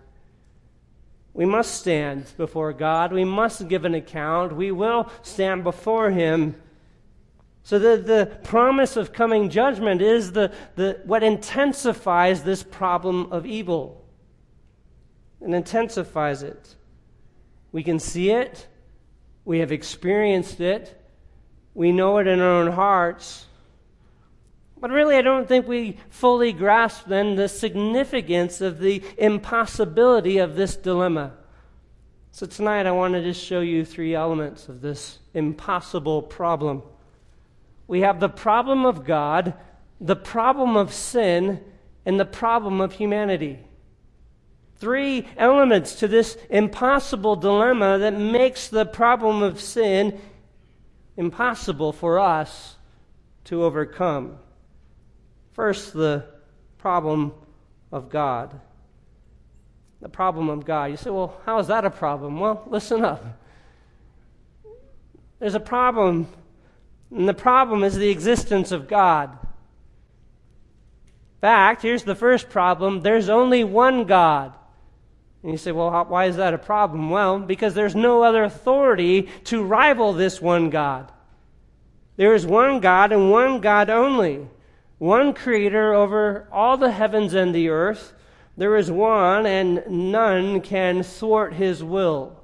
We 1.38 1.44
must 1.44 1.80
stand 1.80 2.32
before 2.36 2.72
God. 2.72 3.12
We 3.12 3.24
must 3.24 3.68
give 3.68 3.84
an 3.84 3.94
account. 3.94 4.56
We 4.56 4.72
will 4.72 5.08
stand 5.22 5.62
before 5.62 6.10
Him. 6.10 6.56
So 7.62 7.78
the, 7.78 8.02
the 8.02 8.38
promise 8.42 8.96
of 8.96 9.12
coming 9.12 9.48
judgment 9.48 10.02
is 10.02 10.32
the, 10.32 10.52
the, 10.74 11.00
what 11.04 11.22
intensifies 11.22 12.42
this 12.42 12.64
problem 12.64 13.30
of 13.32 13.46
evil 13.46 14.04
and 15.40 15.54
intensifies 15.54 16.42
it. 16.42 16.74
We 17.70 17.84
can 17.84 18.00
see 18.00 18.30
it, 18.30 18.66
we 19.44 19.60
have 19.60 19.70
experienced 19.70 20.60
it, 20.60 20.97
we 21.78 21.92
know 21.92 22.18
it 22.18 22.26
in 22.26 22.40
our 22.40 22.61
own 22.61 22.73
hearts. 22.73 23.47
But 24.80 24.90
really, 24.90 25.14
I 25.14 25.23
don't 25.23 25.47
think 25.47 25.68
we 25.68 25.97
fully 26.11 26.52
grasp 26.52 27.04
then 27.06 27.37
the 27.37 27.49
significance 27.49 28.61
of 28.61 28.80
the 28.80 29.00
impossibility 29.16 30.38
of 30.38 30.56
this 30.56 30.75
dilemma. 30.75 31.35
So 32.32 32.47
tonight, 32.47 32.87
I 32.87 32.90
want 32.90 33.14
to 33.14 33.23
just 33.23 33.40
show 33.40 33.61
you 33.61 33.85
three 33.85 34.12
elements 34.12 34.68
of 34.68 34.80
this 34.80 35.20
impossible 35.35 36.20
problem. 36.20 36.82
We 37.87 38.00
have 38.00 38.18
the 38.18 38.28
problem 38.28 38.85
of 38.85 39.04
God, 39.04 39.54
the 40.00 40.16
problem 40.16 40.76
of 40.76 40.92
sin, 40.92 41.61
and 42.04 42.18
the 42.18 42.25
problem 42.25 42.80
of 42.80 42.94
humanity. 42.94 43.61
Three 44.78 45.28
elements 45.37 45.94
to 46.00 46.08
this 46.08 46.37
impossible 46.50 47.37
dilemma 47.37 47.99
that 47.99 48.18
makes 48.18 48.66
the 48.66 48.85
problem 48.85 49.44
of 49.44 49.61
sin 49.61 50.20
impossible 51.18 51.92
for 51.92 52.20
us 52.20 52.76
to 53.44 53.64
overcome. 53.64 54.38
First, 55.52 55.92
the 55.92 56.25
problem 56.78 57.34
of 57.90 58.08
God. 58.08 58.58
The 60.00 60.08
problem 60.08 60.48
of 60.48 60.64
God. 60.64 60.92
You 60.92 60.96
say, 60.96 61.10
well, 61.10 61.40
how 61.44 61.58
is 61.58 61.66
that 61.66 61.84
a 61.84 61.90
problem? 61.90 62.38
Well, 62.38 62.62
listen 62.68 63.04
up. 63.04 63.25
There's 65.40 65.56
a 65.56 65.60
problem, 65.60 66.28
and 67.10 67.28
the 67.28 67.34
problem 67.34 67.82
is 67.82 67.96
the 67.96 68.10
existence 68.10 68.70
of 68.70 68.87
God. 68.87 69.32
In 69.32 71.40
fact, 71.40 71.82
here's 71.82 72.04
the 72.04 72.14
first 72.14 72.48
problem 72.48 73.02
there's 73.02 73.28
only 73.28 73.64
one 73.64 74.04
God. 74.04 74.54
And 75.42 75.52
you 75.52 75.59
say, 75.59 75.73
well, 75.73 75.90
how, 75.90 76.04
why 76.04 76.26
is 76.26 76.37
that 76.37 76.54
a 76.54 76.59
problem? 76.59 77.11
Well, 77.11 77.38
because 77.38 77.75
there's 77.75 77.95
no 77.95 78.23
other 78.23 78.45
authority 78.45 79.28
to 79.45 79.62
rival 79.62 80.12
this 80.12 80.40
one 80.40 80.71
God. 80.71 81.12
There 82.16 82.35
is 82.35 82.45
one 82.45 82.80
God 82.80 83.12
and 83.12 83.30
one 83.30 83.61
God 83.61 83.90
only, 83.90 84.49
one 84.99 85.33
creator 85.33 85.95
over 85.95 86.49
all 86.50 86.76
the 86.76 86.90
heavens 86.90 87.35
and 87.35 87.54
the 87.54 87.68
earth. 87.68 88.12
There 88.57 88.76
is 88.76 88.90
one, 88.90 89.47
and 89.47 89.85
none 89.88 90.61
can 90.61 91.04
thwart 91.04 91.54
his 91.54 91.85
will. 91.85 92.38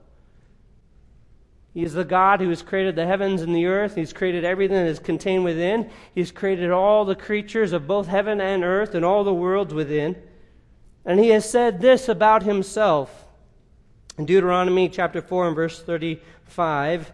He 1.74 1.82
is 1.82 1.94
the 1.94 2.04
God 2.04 2.40
who 2.40 2.48
has 2.50 2.62
created 2.62 2.94
the 2.94 3.04
heavens 3.04 3.42
and 3.42 3.52
the 3.52 3.66
earth. 3.66 3.96
He's 3.96 4.12
created 4.12 4.44
everything 4.44 4.76
that 4.76 4.86
is 4.86 5.00
contained 5.00 5.42
within. 5.42 5.90
He's 6.14 6.30
created 6.30 6.70
all 6.70 7.04
the 7.04 7.16
creatures 7.16 7.72
of 7.72 7.88
both 7.88 8.06
heaven 8.06 8.40
and 8.40 8.62
earth 8.62 8.94
and 8.94 9.04
all 9.04 9.24
the 9.24 9.34
worlds 9.34 9.74
within. 9.74 10.14
And 11.04 11.20
he 11.20 11.30
has 11.30 11.48
said 11.48 11.80
this 11.80 12.08
about 12.08 12.42
himself. 12.42 13.26
In 14.16 14.26
Deuteronomy 14.26 14.88
chapter 14.88 15.20
4 15.20 15.48
and 15.48 15.56
verse 15.56 15.82
35 15.82 17.12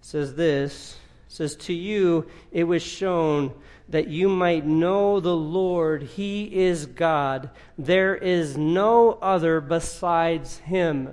says 0.00 0.34
this 0.34 0.96
says 1.28 1.54
to 1.54 1.72
you 1.72 2.26
it 2.50 2.64
was 2.64 2.82
shown 2.82 3.52
that 3.88 4.08
you 4.08 4.28
might 4.28 4.64
know 4.66 5.20
the 5.20 5.36
Lord 5.36 6.02
he 6.02 6.44
is 6.44 6.86
God 6.86 7.50
there 7.76 8.16
is 8.16 8.56
no 8.56 9.12
other 9.20 9.60
besides 9.60 10.56
him 10.58 11.10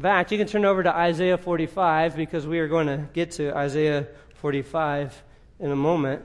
in 0.00 0.02
fact, 0.02 0.32
you 0.32 0.38
can 0.38 0.46
turn 0.46 0.64
over 0.64 0.82
to 0.82 0.96
Isaiah 0.96 1.36
45 1.36 2.16
because 2.16 2.46
we 2.46 2.58
are 2.60 2.68
going 2.68 2.86
to 2.86 3.06
get 3.12 3.32
to 3.32 3.54
Isaiah 3.54 4.06
45 4.36 5.22
in 5.58 5.70
a 5.70 5.76
moment. 5.76 6.24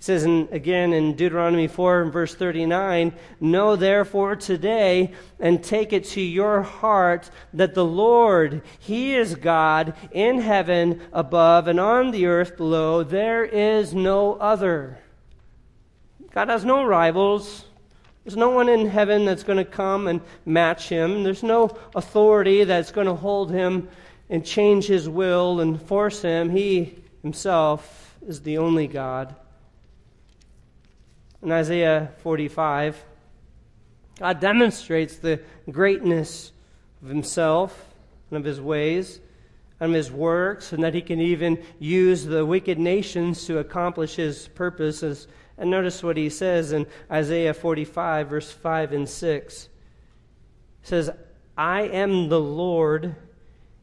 It 0.00 0.04
says 0.04 0.24
in, 0.24 0.48
again 0.50 0.94
in 0.94 1.14
Deuteronomy 1.14 1.68
4 1.68 2.06
verse 2.06 2.34
39, 2.34 3.12
Know 3.38 3.76
therefore 3.76 4.34
today 4.34 5.12
and 5.38 5.62
take 5.62 5.92
it 5.92 6.04
to 6.06 6.22
your 6.22 6.62
heart 6.62 7.28
that 7.52 7.74
the 7.74 7.84
Lord, 7.84 8.62
He 8.78 9.14
is 9.14 9.34
God 9.34 9.92
in 10.10 10.40
heaven 10.40 11.02
above 11.12 11.68
and 11.68 11.78
on 11.78 12.12
the 12.12 12.24
earth 12.24 12.56
below. 12.56 13.02
There 13.02 13.44
is 13.44 13.92
no 13.92 14.36
other. 14.36 14.98
God 16.32 16.48
has 16.48 16.64
no 16.64 16.82
rivals. 16.82 17.66
There's 18.24 18.38
no 18.38 18.48
one 18.48 18.70
in 18.70 18.86
heaven 18.86 19.26
that's 19.26 19.42
going 19.42 19.58
to 19.58 19.66
come 19.66 20.08
and 20.08 20.22
match 20.46 20.88
him. 20.88 21.24
There's 21.24 21.42
no 21.42 21.76
authority 21.94 22.64
that's 22.64 22.90
going 22.90 23.06
to 23.06 23.14
hold 23.14 23.50
him 23.50 23.90
and 24.30 24.46
change 24.46 24.86
his 24.86 25.10
will 25.10 25.60
and 25.60 25.78
force 25.78 26.22
him. 26.22 26.48
He 26.48 27.02
himself 27.20 28.16
is 28.26 28.40
the 28.40 28.56
only 28.56 28.86
God. 28.86 29.36
In 31.42 31.52
Isaiah 31.52 32.12
45, 32.18 33.02
God 34.18 34.40
demonstrates 34.40 35.16
the 35.16 35.40
greatness 35.70 36.52
of 37.02 37.08
himself 37.08 37.94
and 38.30 38.38
of 38.38 38.44
his 38.44 38.60
ways 38.60 39.20
and 39.80 39.90
of 39.90 39.96
his 39.96 40.12
works, 40.12 40.74
and 40.74 40.84
that 40.84 40.94
he 40.94 41.00
can 41.00 41.20
even 41.20 41.62
use 41.78 42.26
the 42.26 42.44
wicked 42.44 42.78
nations 42.78 43.46
to 43.46 43.58
accomplish 43.58 44.16
his 44.16 44.48
purposes 44.48 45.26
and 45.60 45.70
notice 45.70 46.02
what 46.02 46.16
he 46.16 46.30
says 46.30 46.72
in 46.72 46.86
Isaiah 47.10 47.52
45, 47.52 48.28
verse 48.28 48.50
5 48.50 48.92
and 48.92 49.08
6. 49.08 49.68
He 50.80 50.86
says, 50.86 51.10
I 51.56 51.82
am 51.82 52.30
the 52.30 52.40
Lord, 52.40 53.14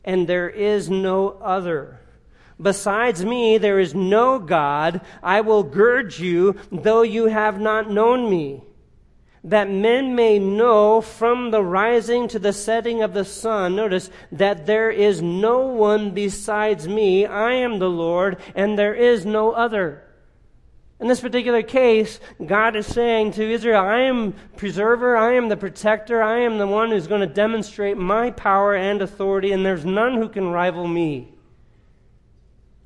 and 0.04 0.28
there 0.28 0.50
is 0.50 0.90
no 0.90 1.30
other. 1.40 2.00
Besides 2.60 3.24
me, 3.24 3.58
there 3.58 3.80
is 3.80 3.94
no 3.94 4.40
God. 4.40 5.02
I 5.22 5.42
will 5.42 5.64
gird 5.64 6.18
you, 6.18 6.56
though 6.72 7.04
you 7.04 7.28
have 7.28 7.60
not 7.60 7.92
known 7.92 8.30
me, 8.30 8.64
that 9.44 9.70
men 9.70 10.16
may 10.16 10.40
know 10.40 11.00
from 11.00 11.52
the 11.52 11.62
rising 11.62 12.28
to 12.30 12.40
the 12.40 12.54
setting 12.54 13.04
of 13.04 13.14
the 13.14 13.26
sun. 13.26 13.76
Notice 13.76 14.10
that 14.32 14.66
there 14.66 14.90
is 14.90 15.22
no 15.22 15.68
one 15.68 16.12
besides 16.12 16.88
me. 16.88 17.28
I 17.28 17.54
am 17.54 17.78
the 17.78 17.90
Lord, 17.90 18.38
and 18.56 18.78
there 18.78 18.96
is 18.96 19.26
no 19.26 19.52
other. 19.52 20.04
In 21.00 21.08
this 21.08 21.22
particular 21.22 21.62
case, 21.62 22.20
God 22.44 22.76
is 22.76 22.88
saying 22.88 23.34
to 23.34 23.52
Israel, 23.52 23.86
I 23.86 24.00
am 24.00 24.34
preserver, 24.56 25.16
I 25.16 25.34
am 25.34 25.48
the 25.48 25.56
protector, 25.56 26.24
I 26.24 26.40
am 26.40 26.58
the 26.58 26.66
one 26.66 26.90
who's 26.90 27.06
going 27.06 27.22
to 27.22 27.28
demonstrate 27.28 27.98
my 27.98 28.32
power 28.32 28.74
and 28.74 29.00
authority, 29.00 29.52
and 29.52 29.64
there's 29.64 29.86
none 29.86 30.16
who 30.16 30.28
can 30.28 30.48
rival 30.48 30.88
me. 30.88 31.37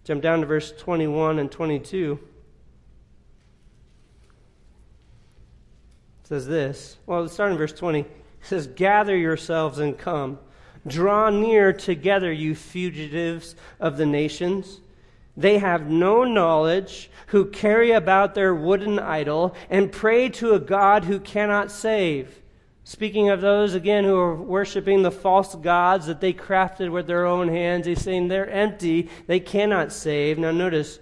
Jump 0.03 0.21
down 0.21 0.41
to 0.41 0.47
verse 0.47 0.71
21 0.71 1.39
and 1.39 1.51
22. 1.51 2.19
It 6.23 6.27
says 6.27 6.47
this. 6.47 6.97
Well, 7.05 7.21
let's 7.21 7.33
start 7.33 7.51
in 7.51 7.57
verse 7.57 7.73
20. 7.73 7.99
It 7.99 8.07
says, 8.41 8.67
Gather 8.67 9.15
yourselves 9.15 9.79
and 9.79 9.97
come. 9.97 10.39
Draw 10.87 11.29
near 11.29 11.73
together, 11.73 12.31
you 12.31 12.55
fugitives 12.55 13.55
of 13.79 13.97
the 13.97 14.05
nations. 14.05 14.81
They 15.37 15.59
have 15.59 15.89
no 15.89 16.23
knowledge, 16.23 17.09
who 17.27 17.45
carry 17.45 17.91
about 17.91 18.35
their 18.35 18.53
wooden 18.53 18.99
idol 18.99 19.55
and 19.69 19.91
pray 19.91 20.29
to 20.29 20.53
a 20.53 20.59
God 20.59 21.05
who 21.05 21.19
cannot 21.19 21.71
save. 21.71 22.41
Speaking 22.83 23.29
of 23.29 23.41
those, 23.41 23.75
again, 23.75 24.03
who 24.03 24.17
are 24.17 24.35
worshiping 24.35 25.03
the 25.03 25.11
false 25.11 25.53
gods 25.55 26.07
that 26.07 26.19
they 26.19 26.33
crafted 26.33 26.91
with 26.91 27.05
their 27.05 27.25
own 27.25 27.47
hands, 27.47 27.85
he's 27.85 28.01
saying 28.01 28.27
they're 28.27 28.49
empty, 28.49 29.09
they 29.27 29.39
cannot 29.39 29.91
save. 29.93 30.39
Now, 30.39 30.51
notice, 30.51 30.99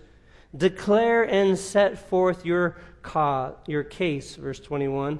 declare 0.56 1.24
and 1.24 1.58
set 1.58 1.98
forth 1.98 2.46
your, 2.46 2.78
cause, 3.02 3.56
your 3.66 3.84
case, 3.84 4.36
verse 4.36 4.60
21. 4.60 5.20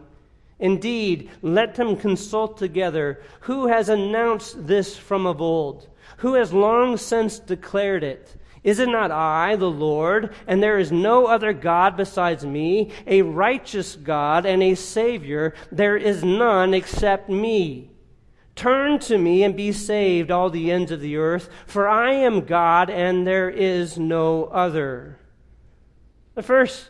Indeed, 0.60 1.30
let 1.42 1.76
them 1.76 1.96
consult 1.96 2.58
together. 2.58 3.22
Who 3.42 3.68
has 3.68 3.88
announced 3.88 4.68
this 4.68 4.98
from 4.98 5.26
of 5.26 5.42
old? 5.42 5.88
Who 6.18 6.34
has 6.34 6.52
long 6.52 6.98
since 6.98 7.40
declared 7.40 8.04
it? 8.04 8.36
Is 8.64 8.80
it 8.80 8.90
not 8.90 9.12
I, 9.12 9.56
the 9.56 9.70
Lord, 9.70 10.34
and 10.48 10.62
there 10.62 10.80
is 10.80 10.92
no 10.92 11.28
other 11.28 11.54
God 11.54 11.96
besides 11.96 12.46
me, 12.46 12.92
a 13.08 13.22
righteous 13.22 13.96
God 13.96 14.46
and 14.46 14.62
a 14.62 14.76
Savior? 14.76 15.54
There 15.72 15.96
is 15.96 16.24
none 16.24 16.74
except 16.74 17.30
me. 17.30 17.92
Turn 18.56 19.00
to 19.00 19.18
me 19.18 19.44
and 19.44 19.56
be 19.56 19.72
saved, 19.72 20.32
all 20.32 20.50
the 20.50 20.72
ends 20.72 20.92
of 20.92 21.00
the 21.00 21.16
earth, 21.16 21.50
for 21.66 21.88
I 21.88 22.12
am 22.12 22.42
God 22.42 22.90
and 22.90 23.26
there 23.26 23.50
is 23.50 23.98
no 23.98 24.46
other. 24.46 25.18
The 26.36 26.44
first 26.44 26.90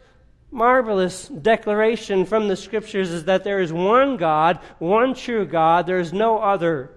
marvelous 0.51 1.27
declaration 1.27 2.25
from 2.25 2.47
the 2.47 2.55
scriptures 2.55 3.11
is 3.11 3.25
that 3.25 3.43
there 3.43 3.59
is 3.59 3.71
one 3.71 4.17
God, 4.17 4.59
one 4.79 5.13
true 5.13 5.45
God, 5.45 5.85
there 5.85 5.99
is 5.99 6.11
no 6.11 6.39
other. 6.39 6.91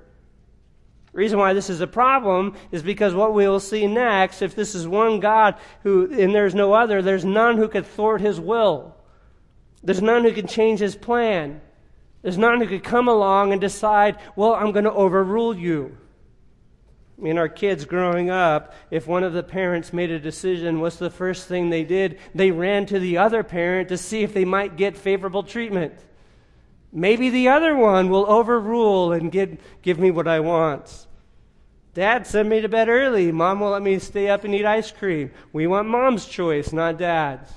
The 1.12 1.18
reason 1.18 1.38
why 1.38 1.52
this 1.52 1.68
is 1.68 1.80
a 1.82 1.86
problem 1.86 2.56
is 2.70 2.82
because 2.82 3.14
what 3.14 3.34
we 3.34 3.46
will 3.46 3.60
see 3.60 3.86
next, 3.86 4.40
if 4.40 4.54
this 4.54 4.74
is 4.74 4.88
one 4.88 5.20
God 5.20 5.56
who, 5.82 6.10
and 6.10 6.34
there's 6.34 6.54
no 6.54 6.72
other, 6.72 7.02
there's 7.02 7.24
none 7.24 7.58
who 7.58 7.68
could 7.68 7.86
thwart 7.86 8.22
his 8.22 8.40
will. 8.40 8.96
There's 9.82 10.00
none 10.00 10.24
who 10.24 10.32
can 10.32 10.46
change 10.46 10.80
his 10.80 10.96
plan. 10.96 11.60
There's 12.22 12.38
none 12.38 12.60
who 12.60 12.66
could 12.66 12.84
come 12.84 13.08
along 13.08 13.52
and 13.52 13.60
decide, 13.60 14.18
well, 14.36 14.54
I'm 14.54 14.72
going 14.72 14.84
to 14.84 14.92
overrule 14.92 15.56
you. 15.56 15.98
I 17.18 17.22
mean, 17.22 17.36
our 17.36 17.48
kids 17.48 17.84
growing 17.84 18.30
up, 18.30 18.74
if 18.90 19.06
one 19.06 19.22
of 19.22 19.34
the 19.34 19.42
parents 19.42 19.92
made 19.92 20.10
a 20.10 20.18
decision, 20.18 20.80
what's 20.80 20.96
the 20.96 21.10
first 21.10 21.46
thing 21.46 21.68
they 21.68 21.84
did? 21.84 22.18
They 22.34 22.50
ran 22.50 22.86
to 22.86 22.98
the 22.98 23.18
other 23.18 23.42
parent 23.42 23.90
to 23.90 23.98
see 23.98 24.22
if 24.22 24.32
they 24.32 24.44
might 24.44 24.76
get 24.76 24.96
favorable 24.96 25.42
treatment. 25.42 25.94
Maybe 26.92 27.30
the 27.30 27.48
other 27.48 27.74
one 27.74 28.10
will 28.10 28.30
overrule 28.30 29.12
and 29.12 29.32
give, 29.32 29.56
give 29.80 29.98
me 29.98 30.10
what 30.10 30.28
I 30.28 30.40
want. 30.40 31.06
Dad 31.94 32.26
sent 32.26 32.48
me 32.48 32.60
to 32.60 32.68
bed 32.68 32.88
early. 32.88 33.32
Mom 33.32 33.60
will 33.60 33.70
let 33.70 33.82
me 33.82 33.98
stay 33.98 34.28
up 34.28 34.44
and 34.44 34.54
eat 34.54 34.66
ice 34.66 34.90
cream. 34.90 35.30
We 35.52 35.66
want 35.66 35.88
mom's 35.88 36.26
choice, 36.26 36.72
not 36.72 36.98
dad's. 36.98 37.50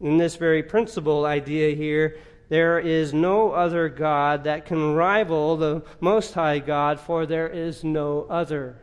In 0.00 0.18
this 0.18 0.36
very 0.36 0.62
principle 0.62 1.24
idea 1.26 1.74
here, 1.74 2.16
there 2.48 2.78
is 2.78 3.12
no 3.12 3.52
other 3.52 3.88
God 3.88 4.44
that 4.44 4.66
can 4.66 4.94
rival 4.94 5.56
the 5.56 5.82
Most 6.00 6.34
High 6.34 6.60
God, 6.60 6.98
for 6.98 7.26
there 7.26 7.48
is 7.48 7.84
no 7.84 8.26
other. 8.30 8.80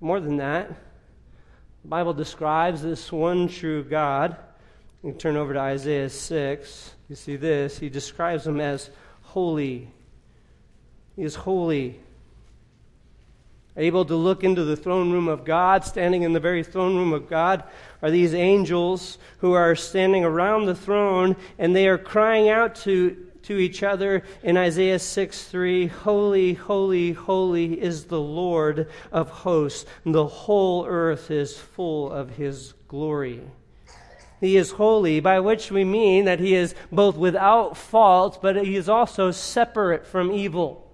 More 0.00 0.20
than 0.20 0.36
that, 0.36 0.68
the 1.82 1.88
Bible 1.88 2.12
describes 2.14 2.82
this 2.82 3.10
one 3.10 3.48
true 3.48 3.82
God. 3.82 4.36
You 5.02 5.12
turn 5.12 5.36
over 5.36 5.52
to 5.52 5.58
Isaiah 5.58 6.10
6 6.10 6.94
you 7.12 7.16
see 7.16 7.36
this. 7.36 7.78
He 7.78 7.90
describes 7.90 8.46
him 8.46 8.58
as 8.58 8.88
holy. 9.20 9.86
He 11.14 11.22
is 11.22 11.34
holy. 11.34 12.00
Able 13.76 14.06
to 14.06 14.16
look 14.16 14.44
into 14.44 14.64
the 14.64 14.78
throne 14.78 15.12
room 15.12 15.28
of 15.28 15.44
God, 15.44 15.84
standing 15.84 16.22
in 16.22 16.32
the 16.32 16.40
very 16.40 16.64
throne 16.64 16.96
room 16.96 17.12
of 17.12 17.28
God, 17.28 17.64
are 18.00 18.10
these 18.10 18.32
angels 18.32 19.18
who 19.40 19.52
are 19.52 19.76
standing 19.76 20.24
around 20.24 20.64
the 20.64 20.74
throne 20.74 21.36
and 21.58 21.76
they 21.76 21.86
are 21.86 21.98
crying 21.98 22.48
out 22.48 22.76
to, 22.76 23.14
to 23.42 23.58
each 23.58 23.82
other 23.82 24.22
in 24.42 24.56
Isaiah 24.56 24.98
6 24.98 25.44
3 25.44 25.88
Holy, 25.88 26.54
holy, 26.54 27.12
holy 27.12 27.78
is 27.78 28.04
the 28.04 28.20
Lord 28.20 28.88
of 29.10 29.28
hosts. 29.28 29.84
The 30.06 30.26
whole 30.26 30.86
earth 30.86 31.30
is 31.30 31.58
full 31.58 32.10
of 32.10 32.30
his 32.30 32.72
glory. 32.88 33.42
He 34.42 34.56
is 34.56 34.72
holy, 34.72 35.20
by 35.20 35.38
which 35.38 35.70
we 35.70 35.84
mean 35.84 36.24
that 36.24 36.40
he 36.40 36.56
is 36.56 36.74
both 36.90 37.16
without 37.16 37.76
fault, 37.76 38.40
but 38.42 38.56
he 38.56 38.74
is 38.74 38.88
also 38.88 39.30
separate 39.30 40.04
from 40.04 40.32
evil. 40.32 40.90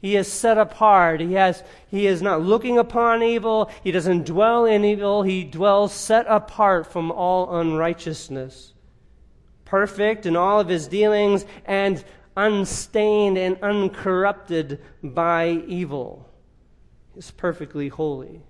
He 0.00 0.14
is 0.14 0.32
set 0.32 0.56
apart. 0.56 1.20
He, 1.20 1.32
has, 1.32 1.64
he 1.90 2.06
is 2.06 2.22
not 2.22 2.42
looking 2.42 2.78
upon 2.78 3.24
evil. 3.24 3.72
He 3.82 3.90
doesn't 3.90 4.24
dwell 4.24 4.66
in 4.66 4.84
evil. 4.84 5.24
He 5.24 5.42
dwells 5.42 5.92
set 5.92 6.26
apart 6.28 6.86
from 6.86 7.10
all 7.10 7.58
unrighteousness. 7.58 8.72
Perfect 9.64 10.24
in 10.24 10.36
all 10.36 10.60
of 10.60 10.68
his 10.68 10.86
dealings 10.86 11.46
and 11.64 12.04
unstained 12.36 13.36
and 13.36 13.58
uncorrupted 13.62 14.80
by 15.02 15.48
evil. 15.66 16.30
He's 17.16 17.32
perfectly 17.32 17.88
holy. 17.88 18.42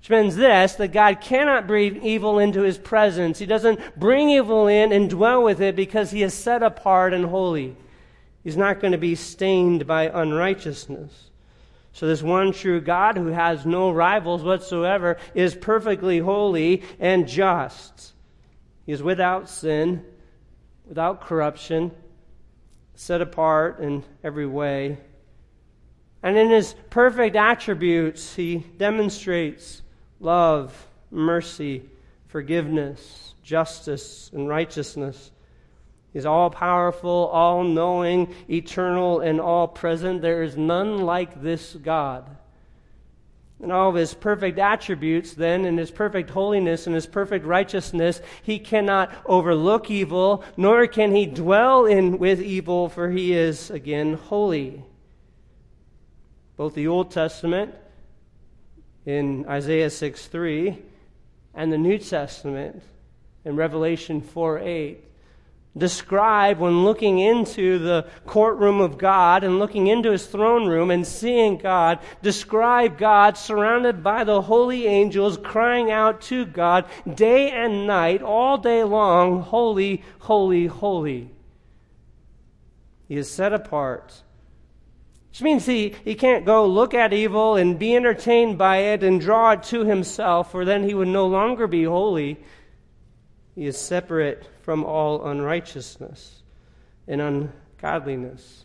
Which 0.00 0.10
means 0.10 0.36
this 0.36 0.74
that 0.74 0.92
God 0.92 1.20
cannot 1.20 1.66
bring 1.66 2.02
evil 2.02 2.38
into 2.38 2.62
his 2.62 2.78
presence. 2.78 3.38
He 3.38 3.46
doesn't 3.46 3.98
bring 3.98 4.30
evil 4.30 4.68
in 4.68 4.92
and 4.92 5.10
dwell 5.10 5.42
with 5.42 5.60
it 5.60 5.76
because 5.76 6.10
he 6.10 6.22
is 6.22 6.34
set 6.34 6.62
apart 6.62 7.12
and 7.12 7.26
holy. 7.26 7.76
He's 8.44 8.56
not 8.56 8.80
going 8.80 8.92
to 8.92 8.98
be 8.98 9.14
stained 9.14 9.86
by 9.86 10.04
unrighteousness. 10.04 11.30
So, 11.92 12.06
this 12.06 12.22
one 12.22 12.52
true 12.52 12.80
God 12.80 13.16
who 13.16 13.26
has 13.26 13.66
no 13.66 13.90
rivals 13.90 14.44
whatsoever 14.44 15.16
is 15.34 15.56
perfectly 15.56 16.18
holy 16.20 16.82
and 17.00 17.26
just. 17.26 18.12
He 18.86 18.92
is 18.92 19.02
without 19.02 19.50
sin, 19.50 20.04
without 20.86 21.20
corruption, 21.20 21.90
set 22.94 23.20
apart 23.20 23.80
in 23.80 24.04
every 24.22 24.46
way. 24.46 24.98
And 26.22 26.36
in 26.36 26.50
his 26.50 26.74
perfect 26.88 27.36
attributes, 27.36 28.34
he 28.34 28.64
demonstrates 28.76 29.82
love, 30.20 30.86
mercy, 31.10 31.82
forgiveness, 32.28 33.34
justice, 33.42 34.30
and 34.32 34.48
righteousness. 34.48 35.30
He's 36.12 36.26
all 36.26 36.50
powerful, 36.50 37.30
all 37.32 37.64
knowing, 37.64 38.34
eternal, 38.48 39.20
and 39.20 39.40
all 39.40 39.68
present. 39.68 40.22
There 40.22 40.42
is 40.42 40.56
none 40.56 41.02
like 41.02 41.42
this 41.42 41.74
God. 41.74 42.28
And 43.60 43.72
all 43.72 43.88
of 43.88 43.96
his 43.96 44.14
perfect 44.14 44.58
attributes, 44.58 45.34
then, 45.34 45.64
and 45.64 45.78
his 45.78 45.90
perfect 45.90 46.30
holiness 46.30 46.86
and 46.86 46.94
his 46.94 47.06
perfect 47.06 47.44
righteousness, 47.44 48.20
he 48.42 48.58
cannot 48.58 49.12
overlook 49.26 49.90
evil, 49.90 50.44
nor 50.56 50.86
can 50.86 51.14
he 51.14 51.26
dwell 51.26 51.84
in 51.84 52.18
with 52.18 52.40
evil, 52.40 52.88
for 52.88 53.10
he 53.10 53.32
is, 53.32 53.70
again, 53.70 54.14
holy. 54.14 54.84
Both 56.56 56.74
the 56.74 56.86
Old 56.86 57.10
Testament 57.10 57.74
in 59.08 59.46
Isaiah 59.48 59.88
6 59.88 60.26
3 60.26 60.76
and 61.54 61.72
the 61.72 61.78
New 61.78 61.96
Testament 61.96 62.82
in 63.42 63.56
Revelation 63.56 64.20
4 64.20 64.58
8 64.58 65.04
describe 65.74 66.58
when 66.58 66.84
looking 66.84 67.18
into 67.18 67.78
the 67.78 68.06
courtroom 68.26 68.82
of 68.82 68.98
God 68.98 69.44
and 69.44 69.58
looking 69.58 69.86
into 69.86 70.10
his 70.10 70.26
throne 70.26 70.66
room 70.66 70.90
and 70.90 71.06
seeing 71.06 71.56
God, 71.56 72.00
describe 72.20 72.98
God 72.98 73.38
surrounded 73.38 74.02
by 74.02 74.24
the 74.24 74.42
holy 74.42 74.86
angels 74.86 75.38
crying 75.38 75.90
out 75.90 76.20
to 76.22 76.44
God 76.44 76.84
day 77.14 77.50
and 77.50 77.86
night, 77.86 78.20
all 78.20 78.58
day 78.58 78.84
long, 78.84 79.40
Holy, 79.40 80.02
holy, 80.18 80.66
holy. 80.66 81.30
He 83.06 83.16
is 83.16 83.30
set 83.30 83.54
apart. 83.54 84.22
Which 85.30 85.42
means 85.42 85.66
he, 85.66 85.94
he 86.04 86.14
can't 86.14 86.44
go 86.44 86.66
look 86.66 86.94
at 86.94 87.12
evil 87.12 87.56
and 87.56 87.78
be 87.78 87.94
entertained 87.94 88.58
by 88.58 88.78
it 88.78 89.02
and 89.02 89.20
draw 89.20 89.52
it 89.52 89.62
to 89.64 89.84
himself, 89.84 90.50
for 90.50 90.64
then 90.64 90.84
he 90.84 90.94
would 90.94 91.08
no 91.08 91.26
longer 91.26 91.66
be 91.66 91.84
holy. 91.84 92.38
He 93.54 93.66
is 93.66 93.78
separate 93.78 94.48
from 94.62 94.84
all 94.84 95.26
unrighteousness 95.26 96.42
and 97.06 97.20
ungodliness. 97.20 98.64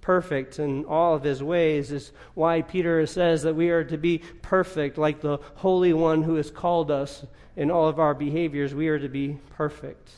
Perfect 0.00 0.58
in 0.58 0.84
all 0.84 1.14
of 1.14 1.22
his 1.22 1.42
ways 1.42 1.90
is 1.90 2.12
why 2.34 2.60
Peter 2.60 3.06
says 3.06 3.42
that 3.42 3.54
we 3.54 3.70
are 3.70 3.84
to 3.84 3.96
be 3.96 4.18
perfect, 4.42 4.98
like 4.98 5.22
the 5.22 5.38
Holy 5.54 5.94
One 5.94 6.22
who 6.22 6.34
has 6.34 6.50
called 6.50 6.90
us 6.90 7.24
in 7.56 7.70
all 7.70 7.88
of 7.88 7.98
our 7.98 8.12
behaviors. 8.12 8.74
We 8.74 8.88
are 8.88 8.98
to 8.98 9.08
be 9.08 9.38
perfect, 9.56 10.10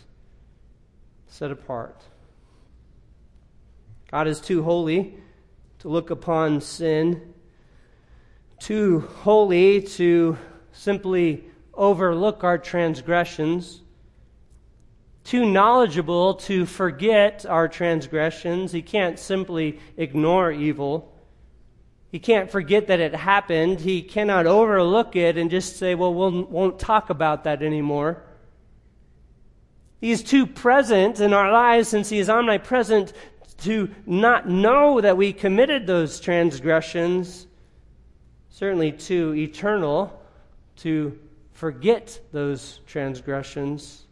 set 1.29 1.53
apart. 1.53 2.03
God 4.11 4.27
is 4.27 4.41
too 4.41 4.65
holy 4.65 5.15
to 5.87 5.93
look 5.93 6.11
upon 6.11 6.61
sin, 6.61 7.33
too 8.59 8.99
holy 9.23 9.81
to 9.81 10.37
simply 10.73 11.45
overlook 11.75 12.43
our 12.43 12.59
transgressions 12.59 13.83
too 15.27 15.45
knowledgeable 15.45 16.35
to 16.35 16.65
forget 16.65 17.45
our 17.47 17.67
transgressions. 17.67 18.71
He 18.71 18.81
can't 18.81 19.19
simply 19.19 19.81
ignore 19.97 20.53
evil. 20.53 21.13
He 22.13 22.21
can't 22.21 22.49
forget 22.49 22.87
that 22.87 23.01
it 23.01 23.13
happened. 23.13 23.81
He 23.81 24.03
cannot 24.03 24.47
overlook 24.47 25.17
it 25.17 25.37
and 25.37 25.51
just 25.51 25.79
say, 25.79 25.97
well, 25.97 26.15
we 26.15 26.43
won't 26.43 26.79
talk 26.79 27.11
about 27.11 27.43
that 27.43 27.61
anymore. 27.61 28.23
He 30.01 30.13
is 30.13 30.23
too 30.23 30.47
present 30.47 31.19
in 31.19 31.33
our 31.33 31.51
lives 31.51 31.89
since 31.89 32.09
He 32.09 32.21
is 32.21 32.31
omnipresent 32.31 33.13
to 33.59 33.91
not 34.05 34.49
know 34.49 35.01
that 35.01 35.17
we 35.17 35.33
committed 35.33 35.87
those 35.87 36.21
transgressions. 36.21 37.47
Certainly 38.51 38.93
too 38.93 39.35
eternal 39.35 40.23
to 40.77 41.19
forget 41.53 42.21
those 42.33 42.81
transgressions 42.87 44.07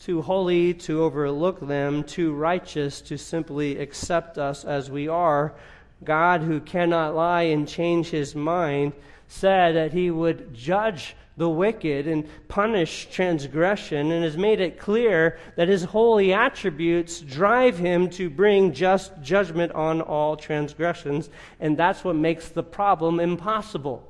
too 0.00 0.22
holy 0.22 0.72
to 0.72 1.02
overlook 1.02 1.60
them, 1.60 2.02
too 2.02 2.32
righteous 2.32 3.02
to 3.02 3.18
simply 3.18 3.78
accept 3.78 4.38
us 4.38 4.64
as 4.64 4.90
we 4.90 5.06
are. 5.06 5.54
God, 6.02 6.40
who 6.40 6.58
cannot 6.60 7.14
lie 7.14 7.42
and 7.42 7.68
change 7.68 8.08
his 8.08 8.34
mind, 8.34 8.94
said 9.28 9.76
that 9.76 9.92
he 9.92 10.10
would 10.10 10.54
judge 10.54 11.14
the 11.40 11.48
wicked 11.48 12.06
and 12.06 12.28
punish 12.48 13.08
transgression, 13.10 14.12
and 14.12 14.22
has 14.22 14.36
made 14.36 14.60
it 14.60 14.78
clear 14.78 15.38
that 15.56 15.68
his 15.68 15.84
holy 15.84 16.34
attributes 16.34 17.20
drive 17.20 17.78
him 17.78 18.10
to 18.10 18.28
bring 18.28 18.74
just 18.74 19.10
judgment 19.22 19.72
on 19.72 20.02
all 20.02 20.36
transgressions, 20.36 21.30
and 21.58 21.78
that's 21.78 22.04
what 22.04 22.14
makes 22.14 22.50
the 22.50 22.62
problem 22.62 23.18
impossible 23.18 24.06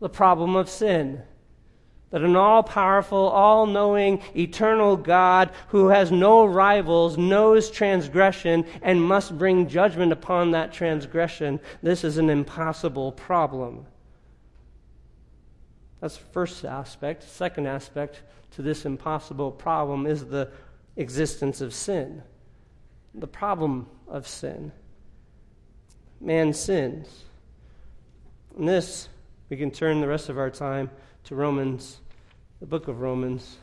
the 0.00 0.08
problem 0.08 0.56
of 0.56 0.66
sin 0.66 1.22
that 2.10 2.22
an 2.22 2.34
all 2.34 2.62
powerful, 2.62 3.28
all 3.28 3.66
knowing, 3.66 4.20
eternal 4.34 4.96
God 4.96 5.50
who 5.68 5.88
has 5.88 6.10
no 6.10 6.44
rivals 6.44 7.16
knows 7.16 7.70
transgression 7.70 8.64
and 8.82 9.00
must 9.00 9.38
bring 9.38 9.68
judgment 9.68 10.10
upon 10.10 10.50
that 10.50 10.72
transgression. 10.72 11.60
This 11.82 12.02
is 12.02 12.18
an 12.18 12.28
impossible 12.28 13.12
problem. 13.12 13.86
That's 16.00 16.16
the 16.16 16.24
first 16.32 16.64
aspect. 16.64 17.22
Second 17.22 17.66
aspect 17.66 18.22
to 18.52 18.62
this 18.62 18.84
impossible 18.84 19.50
problem 19.50 20.06
is 20.06 20.24
the 20.26 20.50
existence 20.96 21.60
of 21.60 21.74
sin. 21.74 22.22
The 23.14 23.26
problem 23.26 23.86
of 24.08 24.26
sin. 24.26 24.72
Man 26.20 26.52
sins. 26.52 27.24
And 28.56 28.68
this, 28.68 29.08
we 29.48 29.56
can 29.56 29.70
turn 29.70 30.00
the 30.00 30.08
rest 30.08 30.28
of 30.28 30.38
our 30.38 30.50
time 30.50 30.90
to 31.24 31.34
Romans, 31.34 31.98
the 32.60 32.66
book 32.66 32.88
of 32.88 33.00
Romans. 33.00 33.56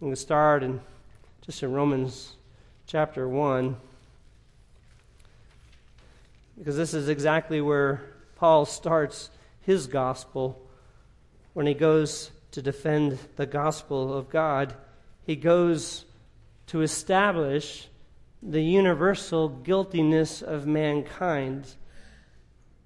I'm 0.00 0.06
going 0.06 0.14
to 0.14 0.20
start 0.20 0.62
in 0.62 0.80
just 1.42 1.62
in 1.62 1.72
Romans 1.72 2.34
chapter 2.86 3.28
1, 3.28 3.76
because 6.58 6.76
this 6.76 6.92
is 6.92 7.08
exactly 7.08 7.60
where 7.60 8.02
Paul 8.36 8.66
starts 8.66 9.30
his 9.60 9.86
gospel 9.86 10.66
when 11.52 11.66
he 11.66 11.74
goes 11.74 12.30
to 12.52 12.62
defend 12.62 13.18
the 13.36 13.46
gospel 13.46 14.12
of 14.12 14.28
God. 14.28 14.74
He 15.24 15.36
goes 15.36 16.04
to 16.68 16.82
establish 16.82 17.88
the 18.42 18.62
universal 18.62 19.48
guiltiness 19.48 20.42
of 20.42 20.66
mankind 20.66 21.74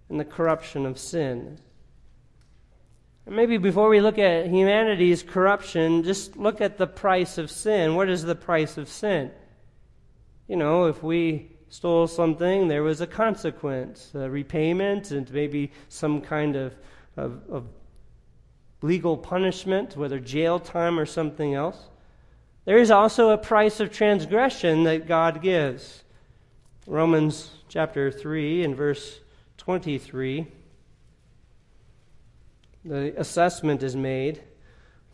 and 0.09 0.19
the 0.19 0.25
corruption 0.25 0.85
of 0.85 0.99
sin. 0.99 1.59
Maybe 3.27 3.57
before 3.57 3.89
we 3.89 4.03
look 4.03 4.19
at 4.19 4.49
humanity's 4.49 5.23
corruption, 5.23 6.03
just 6.03 6.37
look 6.37 6.61
at 6.61 6.77
the 6.77 6.87
price 6.87 7.39
of 7.39 7.51
sin. 7.51 7.95
What 7.95 8.11
is 8.11 8.23
the 8.23 8.35
price 8.35 8.77
of 8.77 8.89
sin? 8.89 9.31
You 10.47 10.57
know, 10.57 10.87
if 10.87 11.03
we 11.03 11.54
stole 11.75 12.07
something, 12.07 12.69
there 12.69 12.85
was 12.85 13.01
a 13.01 13.07
consequence, 13.07 14.13
a 14.15 14.31
repayment, 14.31 15.11
and 15.11 15.29
maybe 15.33 15.73
some 15.89 16.21
kind 16.21 16.55
of, 16.55 16.73
of, 17.17 17.41
of 17.51 17.65
legal 18.81 19.17
punishment, 19.17 19.97
whether 19.97 20.21
jail 20.21 20.61
time 20.61 21.01
or 21.01 21.05
something 21.05 21.53
else. 21.53 21.89
There 22.65 22.79
is 22.79 22.93
also 22.93 23.31
a 23.31 23.37
price 23.37 23.81
of 23.81 23.91
transgression 23.91 24.85
that 24.85 25.09
God 25.09 25.43
gives. 25.43 26.05
Romans 26.87 27.51
chapter 27.69 28.09
3 28.09 28.63
and 28.63 28.77
verse 28.77 29.19
23 29.57 30.47
the 32.85 33.19
assessment 33.19 33.83
is 33.83 33.97
made 33.97 34.43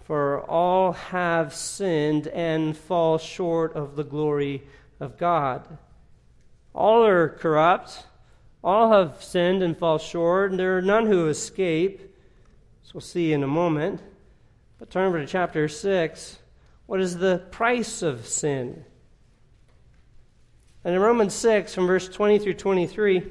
for 0.04 0.40
all 0.42 0.92
have 0.92 1.54
sinned 1.54 2.26
and 2.26 2.76
fall 2.76 3.16
short 3.16 3.74
of 3.74 3.96
the 3.96 4.04
glory 4.04 4.62
of 4.98 5.16
God. 5.16 5.78
All 6.74 7.04
are 7.04 7.28
corrupt. 7.28 8.04
All 8.62 8.92
have 8.92 9.22
sinned 9.22 9.62
and 9.62 9.76
fall 9.76 9.98
short, 9.98 10.50
and 10.50 10.60
there 10.60 10.76
are 10.76 10.82
none 10.82 11.06
who 11.06 11.28
escape. 11.28 12.00
As 12.84 12.94
we'll 12.94 13.00
see 13.00 13.32
in 13.32 13.42
a 13.42 13.48
moment. 13.48 14.00
But 14.78 14.90
turn 14.90 15.06
over 15.06 15.18
to 15.18 15.26
chapter 15.26 15.68
6. 15.68 16.38
What 16.86 17.00
is 17.00 17.18
the 17.18 17.42
price 17.50 18.02
of 18.02 18.26
sin? 18.26 18.84
And 20.84 20.94
in 20.94 21.00
Romans 21.00 21.34
6, 21.34 21.74
from 21.74 21.86
verse 21.86 22.08
20 22.08 22.38
through 22.38 22.54
23, 22.54 23.22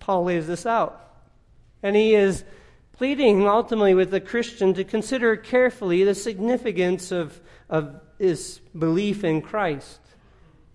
Paul 0.00 0.24
lays 0.24 0.46
this 0.46 0.66
out. 0.66 1.04
And 1.82 1.94
he 1.94 2.14
is 2.14 2.44
pleading 2.92 3.46
ultimately 3.46 3.94
with 3.94 4.10
the 4.10 4.20
Christian 4.20 4.74
to 4.74 4.84
consider 4.84 5.36
carefully 5.36 6.02
the 6.02 6.14
significance 6.14 7.12
of, 7.12 7.40
of 7.70 8.00
his 8.18 8.60
belief 8.76 9.22
in 9.22 9.40
Christ. 9.40 10.00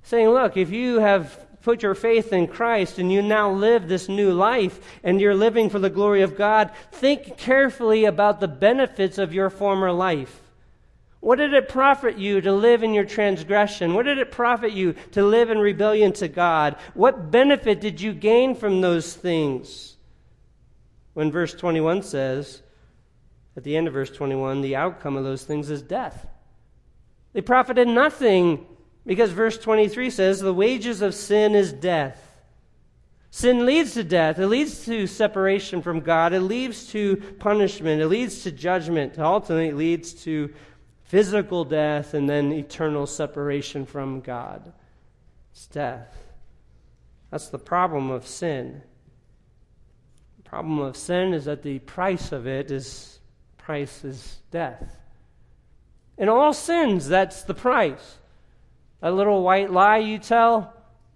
Saying, 0.04 0.30
look, 0.30 0.56
if 0.56 0.70
you 0.72 1.00
have 1.00 1.46
put 1.64 1.82
your 1.82 1.96
faith 1.96 2.32
in 2.32 2.48
Christ 2.48 3.00
and 3.00 3.12
you 3.12 3.22
now 3.22 3.52
live 3.52 3.88
this 3.88 4.08
new 4.08 4.32
life 4.32 4.80
and 5.04 5.20
you're 5.20 5.34
living 5.34 5.70
for 5.70 5.80
the 5.80 5.90
glory 5.90 6.22
of 6.22 6.38
God, 6.38 6.72
think 6.92 7.38
carefully 7.38 8.06
about 8.06 8.40
the 8.40 8.48
benefits 8.48 9.18
of 9.18 9.34
your 9.34 9.50
former 9.50 9.92
life. 9.92 10.42
What 11.22 11.38
did 11.38 11.54
it 11.54 11.70
profit 11.70 12.18
you 12.18 12.42
to 12.42 12.52
live 12.52 12.84
in 12.84 12.94
your 12.94 13.06
transgression? 13.06 13.94
What 13.94 14.04
did 14.04 14.18
it 14.18 14.30
profit 14.30 14.74
you 14.74 14.94
to 15.14 15.26
live 15.26 15.50
in 15.50 15.58
rebellion 15.58 16.12
to 16.14 16.28
God? 16.28 16.76
What 16.94 17.32
benefit 17.32 17.80
did 17.80 18.02
you 18.02 18.14
gain 18.14 18.56
from 18.56 18.82
those 18.82 19.16
things? 19.16 19.96
When 21.14 21.32
verse 21.32 21.54
21 21.54 22.04
says, 22.04 22.62
at 23.56 23.64
the 23.64 23.78
end 23.78 23.88
of 23.88 23.94
verse 23.94 24.12
21, 24.12 24.60
the 24.60 24.76
outcome 24.76 25.16
of 25.16 25.24
those 25.24 25.44
things 25.44 25.70
is 25.70 25.82
death. 25.82 26.28
They 27.32 27.42
profited 27.42 27.88
nothing 27.88 28.66
because 29.06 29.32
verse 29.32 29.58
23 29.58 30.10
says, 30.10 30.40
the 30.40 30.54
wages 30.54 31.02
of 31.02 31.14
sin 31.14 31.56
is 31.56 31.74
death. 31.74 32.34
Sin 33.32 33.66
leads 33.66 33.96
to 33.96 34.04
death. 34.04 34.38
It 34.38 34.48
leads 34.48 34.86
to 34.86 35.08
separation 35.08 35.82
from 35.82 36.02
God. 36.02 36.34
It 36.34 36.42
leads 36.42 36.88
to 36.92 37.18
punishment. 37.40 38.00
It 38.00 38.08
leads 38.08 38.44
to 38.44 38.52
judgment. 38.52 39.14
It 39.14 39.20
ultimately 39.20 39.72
leads 39.72 40.14
to 40.26 40.54
physical 41.02 41.66
death 41.66 42.14
and 42.14 42.30
then 42.30 42.52
eternal 42.52 43.08
separation 43.08 43.86
from 43.86 44.22
God. 44.22 44.72
It's 45.52 45.66
death. 45.66 46.16
That's 47.32 47.50
the 47.50 47.58
problem 47.58 48.12
of 48.12 48.28
sin. 48.28 48.84
The 50.38 50.50
problem 50.50 50.78
of 50.80 50.96
sin 50.96 51.34
is 51.34 51.46
that 51.46 51.64
the 51.64 51.80
price 51.80 52.32
of 52.32 52.46
it 52.46 52.70
is 52.70 53.20
price 53.58 54.04
is 54.04 54.42
death. 54.52 55.00
In 56.20 56.30
all 56.30 56.54
sins, 56.54 57.08
that's 57.08 57.44
the 57.44 57.56
price. 57.56 58.20
A 59.04 59.12
little 59.12 59.44
white 59.44 59.70
lie 59.70 59.98
you 59.98 60.18
tell, 60.18 60.74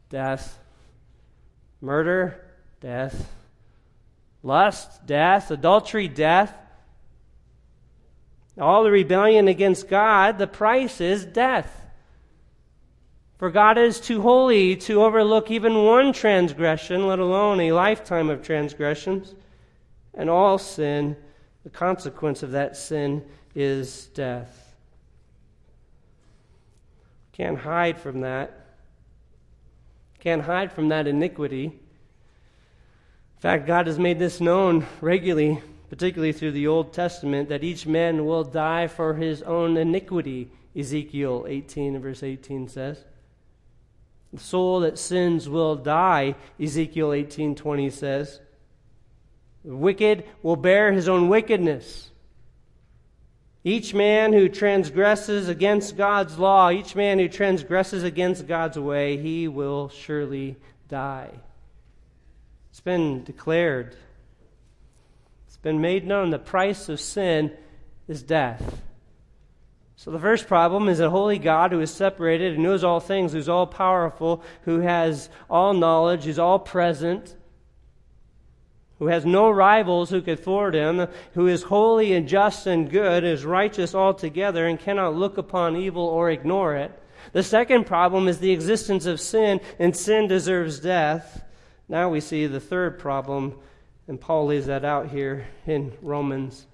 death. 0.09 0.59
Murder, 1.79 2.45
death. 2.81 3.31
Lust, 4.43 5.05
death. 5.05 5.49
Adultery, 5.51 6.09
death. 6.09 6.53
All 8.59 8.83
the 8.83 8.91
rebellion 8.91 9.47
against 9.47 9.87
God, 9.87 10.37
the 10.37 10.47
price 10.47 10.99
is 10.99 11.23
death. 11.23 11.85
For 13.37 13.49
God 13.51 13.77
is 13.77 14.01
too 14.01 14.21
holy 14.21 14.75
to 14.77 15.03
overlook 15.03 15.49
even 15.49 15.85
one 15.85 16.11
transgression, 16.11 17.07
let 17.07 17.19
alone 17.19 17.61
a 17.61 17.71
lifetime 17.71 18.29
of 18.29 18.43
transgressions. 18.43 19.33
And 20.13 20.29
all 20.29 20.57
sin, 20.57 21.15
the 21.63 21.69
consequence 21.69 22.43
of 22.43 22.51
that 22.51 22.75
sin 22.75 23.23
is 23.55 24.07
death. 24.07 24.66
Can't 27.37 27.59
hide 27.59 27.99
from 27.99 28.21
that. 28.21 28.65
Can't 30.19 30.41
hide 30.41 30.71
from 30.71 30.89
that 30.89 31.05
iniquity. 31.05 31.65
In 31.65 33.41
fact, 33.41 33.67
God 33.67 33.85
has 33.85 33.99
made 33.99 34.17
this 34.17 34.41
known 34.41 34.87
regularly, 35.01 35.61
particularly 35.91 36.33
through 36.33 36.53
the 36.53 36.65
Old 36.65 36.93
Testament, 36.93 37.49
that 37.49 37.63
each 37.63 37.85
man 37.85 38.25
will 38.25 38.43
die 38.43 38.87
for 38.87 39.13
his 39.13 39.43
own 39.43 39.77
iniquity, 39.77 40.49
Ezekiel 40.75 41.45
18, 41.47 41.99
verse 41.99 42.23
18 42.23 42.67
says. 42.67 43.05
The 44.33 44.39
soul 44.39 44.79
that 44.79 44.97
sins 44.97 45.47
will 45.47 45.75
die, 45.75 46.33
Ezekiel 46.59 47.09
18:20 47.09 47.91
says. 47.91 48.41
The 49.63 49.75
wicked 49.75 50.23
will 50.41 50.55
bear 50.55 50.91
his 50.91 51.07
own 51.07 51.29
wickedness. 51.29 52.09
Each 53.67 53.93
man 53.93 54.31
who 54.31 54.47
transgresses 54.47 55.49
against 55.49 55.97
God's 55.97 56.39
law, 56.39 56.69
each 56.69 56.95
man 56.95 57.19
who 57.19 57.27
transgresses 57.27 58.01
against 58.01 58.47
God's 58.47 58.79
way, 58.79 59.17
he 59.17 59.49
will 59.49 59.89
surely 59.89 60.55
die. 60.87 61.31
It's 62.69 62.79
been 62.79 63.25
declared, 63.25 63.93
it's 65.47 65.57
been 65.57 65.81
made 65.81 66.07
known 66.07 66.29
the 66.29 66.39
price 66.39 66.87
of 66.87 67.01
sin 67.01 67.51
is 68.07 68.23
death. 68.23 68.83
So 69.97 70.11
the 70.11 70.19
first 70.19 70.47
problem 70.47 70.87
is 70.87 71.01
a 71.01 71.09
holy 71.09 71.37
God 71.37 71.73
who 71.73 71.81
is 71.81 71.91
separated 71.91 72.53
and 72.53 72.63
knows 72.63 72.85
all 72.85 73.01
things, 73.01 73.33
who's 73.33 73.49
all 73.49 73.67
powerful, 73.67 74.43
who 74.61 74.79
has 74.79 75.27
all 75.49 75.73
knowledge, 75.73 76.23
who's 76.23 76.39
all 76.39 76.57
present 76.57 77.35
who 78.99 79.07
has 79.07 79.25
no 79.25 79.49
rivals 79.49 80.09
who 80.09 80.21
could 80.21 80.43
thwart 80.43 80.73
him, 80.73 81.07
who 81.33 81.47
is 81.47 81.63
holy 81.63 82.13
and 82.13 82.27
just 82.27 82.65
and 82.65 82.89
good, 82.89 83.23
is 83.23 83.45
righteous 83.45 83.93
altogether, 83.93 84.67
and 84.67 84.79
cannot 84.79 85.15
look 85.15 85.37
upon 85.37 85.75
evil 85.75 86.03
or 86.03 86.31
ignore 86.31 86.75
it. 86.75 86.91
The 87.33 87.43
second 87.43 87.85
problem 87.85 88.27
is 88.27 88.39
the 88.39 88.51
existence 88.51 89.05
of 89.05 89.19
sin, 89.19 89.59
and 89.79 89.95
sin 89.95 90.27
deserves 90.27 90.79
death. 90.79 91.43
Now 91.87 92.09
we 92.09 92.19
see 92.19 92.47
the 92.47 92.59
third 92.59 92.97
problem, 92.97 93.55
and 94.07 94.19
Paul 94.19 94.47
lays 94.47 94.65
that 94.65 94.83
out 94.83 95.09
here 95.09 95.47
in 95.65 95.93
Romans. 96.01 96.65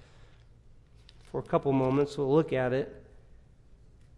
For 1.32 1.40
a 1.40 1.44
couple 1.44 1.72
moments, 1.72 2.18
we'll 2.18 2.34
look 2.34 2.54
at 2.54 2.74
it. 2.74 3.04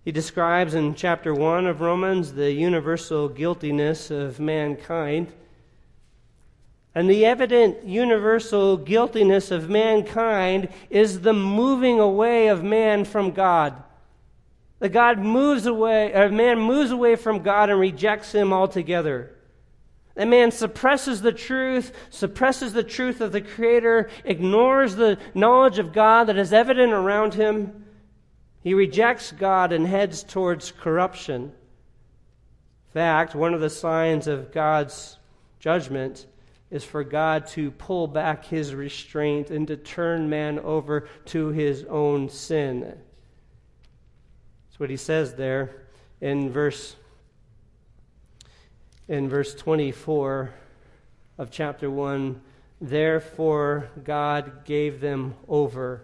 He 0.04 0.12
describes 0.12 0.76
in 0.76 0.94
chapter 0.94 1.34
1 1.34 1.65
of 1.65 1.82
Romans 1.82 2.34
the 2.34 2.52
universal 2.52 3.28
guiltiness 3.28 4.12
of 4.12 4.39
mankind. 4.39 5.34
And 6.95 7.10
the 7.10 7.25
evident 7.25 7.84
universal 7.84 8.77
guiltiness 8.77 9.51
of 9.51 9.69
mankind 9.69 10.69
is 10.89 11.19
the 11.19 11.34
moving 11.34 11.99
away 11.99 12.47
of 12.47 12.63
man 12.63 13.03
from 13.03 13.31
God. 13.31 13.84
That 14.79 14.89
God 14.89 15.19
moves 15.19 15.65
away, 15.65 16.13
or 16.13 16.29
man 16.29 16.58
moves 16.58 16.91
away 16.91 17.17
from 17.17 17.43
God 17.43 17.69
and 17.69 17.79
rejects 17.79 18.31
him 18.31 18.53
altogether. 18.53 19.36
That 20.15 20.29
man 20.29 20.51
suppresses 20.51 21.21
the 21.21 21.34
truth, 21.34 21.91
suppresses 22.10 22.71
the 22.71 22.84
truth 22.84 23.19
of 23.19 23.34
the 23.34 23.41
Creator, 23.41 24.10
ignores 24.23 24.95
the 24.95 25.17
knowledge 25.34 25.79
of 25.79 25.91
God 25.91 26.25
that 26.25 26.38
is 26.38 26.53
evident 26.53 26.93
around 26.93 27.34
him. 27.34 27.84
He 28.62 28.73
rejects 28.73 29.34
God 29.34 29.73
and 29.73 29.86
heads 29.86 30.23
towards 30.23 30.71
corruption. 30.71 31.43
In 31.43 31.51
fact, 32.93 33.36
one 33.36 33.53
of 33.53 33.60
the 33.60 33.69
signs 33.69 34.27
of 34.27 34.53
God's 34.53 35.17
judgment 35.60 36.25
is 36.71 36.84
for 36.84 37.04
God 37.04 37.47
to 37.47 37.71
pull 37.71 38.08
back 38.08 38.45
his 38.45 38.73
restraint 38.73 39.51
and 39.51 39.67
to 39.67 39.78
turn 39.78 40.30
man 40.30 40.60
over 40.60 41.08
to 41.25 41.49
his 41.49 41.84
own 41.86 42.30
sin. 42.30 42.82
That's 42.82 44.80
what 44.80 44.89
he 44.89 44.97
says 44.97 45.36
there 45.36 45.86
in 46.19 46.49
verse 46.49 46.95
in 49.08 49.30
verse 49.30 49.54
24 49.54 50.54
of 51.38 51.51
chapter 51.51 51.89
1 51.89 52.41
therefore 52.82 53.89
God 54.04 54.65
gave 54.65 54.99
them 54.99 55.36
over 55.47 56.01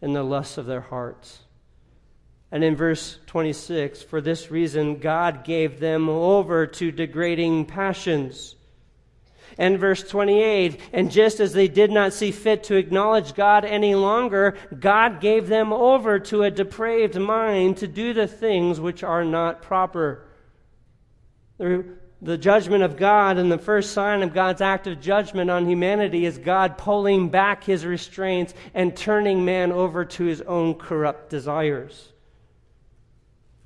in 0.00 0.12
the 0.12 0.22
lusts 0.22 0.56
of 0.56 0.66
their 0.66 0.80
hearts 0.80 1.40
and 2.52 2.62
in 2.62 2.76
verse 2.76 3.18
26 3.26 4.02
for 4.02 4.20
this 4.20 4.50
reason 4.50 4.98
God 4.98 5.42
gave 5.42 5.80
them 5.80 6.08
over 6.08 6.66
to 6.66 6.92
degrading 6.92 7.66
passions 7.66 8.54
and 9.60 9.78
verse 9.78 10.02
28 10.02 10.80
And 10.94 11.12
just 11.12 11.38
as 11.38 11.52
they 11.52 11.68
did 11.68 11.92
not 11.92 12.14
see 12.14 12.32
fit 12.32 12.64
to 12.64 12.76
acknowledge 12.76 13.34
God 13.34 13.66
any 13.66 13.94
longer, 13.94 14.56
God 14.80 15.20
gave 15.20 15.48
them 15.48 15.70
over 15.70 16.18
to 16.18 16.42
a 16.42 16.50
depraved 16.50 17.20
mind 17.20 17.76
to 17.76 17.86
do 17.86 18.14
the 18.14 18.26
things 18.26 18.80
which 18.80 19.04
are 19.04 19.24
not 19.24 19.60
proper. 19.60 20.26
The, 21.58 21.84
the 22.22 22.38
judgment 22.38 22.82
of 22.82 22.96
God 22.96 23.36
and 23.36 23.52
the 23.52 23.58
first 23.58 23.92
sign 23.92 24.22
of 24.22 24.32
God's 24.32 24.62
act 24.62 24.86
of 24.86 24.98
judgment 24.98 25.50
on 25.50 25.68
humanity 25.68 26.24
is 26.24 26.38
God 26.38 26.78
pulling 26.78 27.28
back 27.28 27.62
his 27.62 27.84
restraints 27.84 28.54
and 28.72 28.96
turning 28.96 29.44
man 29.44 29.72
over 29.72 30.06
to 30.06 30.24
his 30.24 30.40
own 30.40 30.74
corrupt 30.74 31.28
desires. 31.28 32.14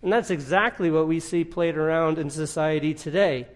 And 0.03 0.13
that's 0.13 0.31
exactly 0.31 0.91
what 0.91 1.07
we 1.07 1.21
see 1.21 1.45
played 1.45 1.77
around 1.77 2.19
in 2.19 2.31
society 2.31 2.95
today. 2.95 3.47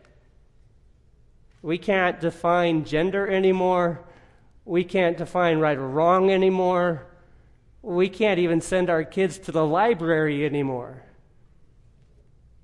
We 1.68 1.76
can't 1.76 2.18
define 2.18 2.86
gender 2.86 3.28
anymore. 3.28 4.00
We 4.64 4.84
can't 4.84 5.18
define 5.18 5.58
right 5.58 5.76
or 5.76 5.86
wrong 5.86 6.30
anymore. 6.30 7.06
We 7.82 8.08
can't 8.08 8.38
even 8.38 8.62
send 8.62 8.88
our 8.88 9.04
kids 9.04 9.36
to 9.40 9.52
the 9.52 9.66
library 9.66 10.46
anymore. 10.46 11.02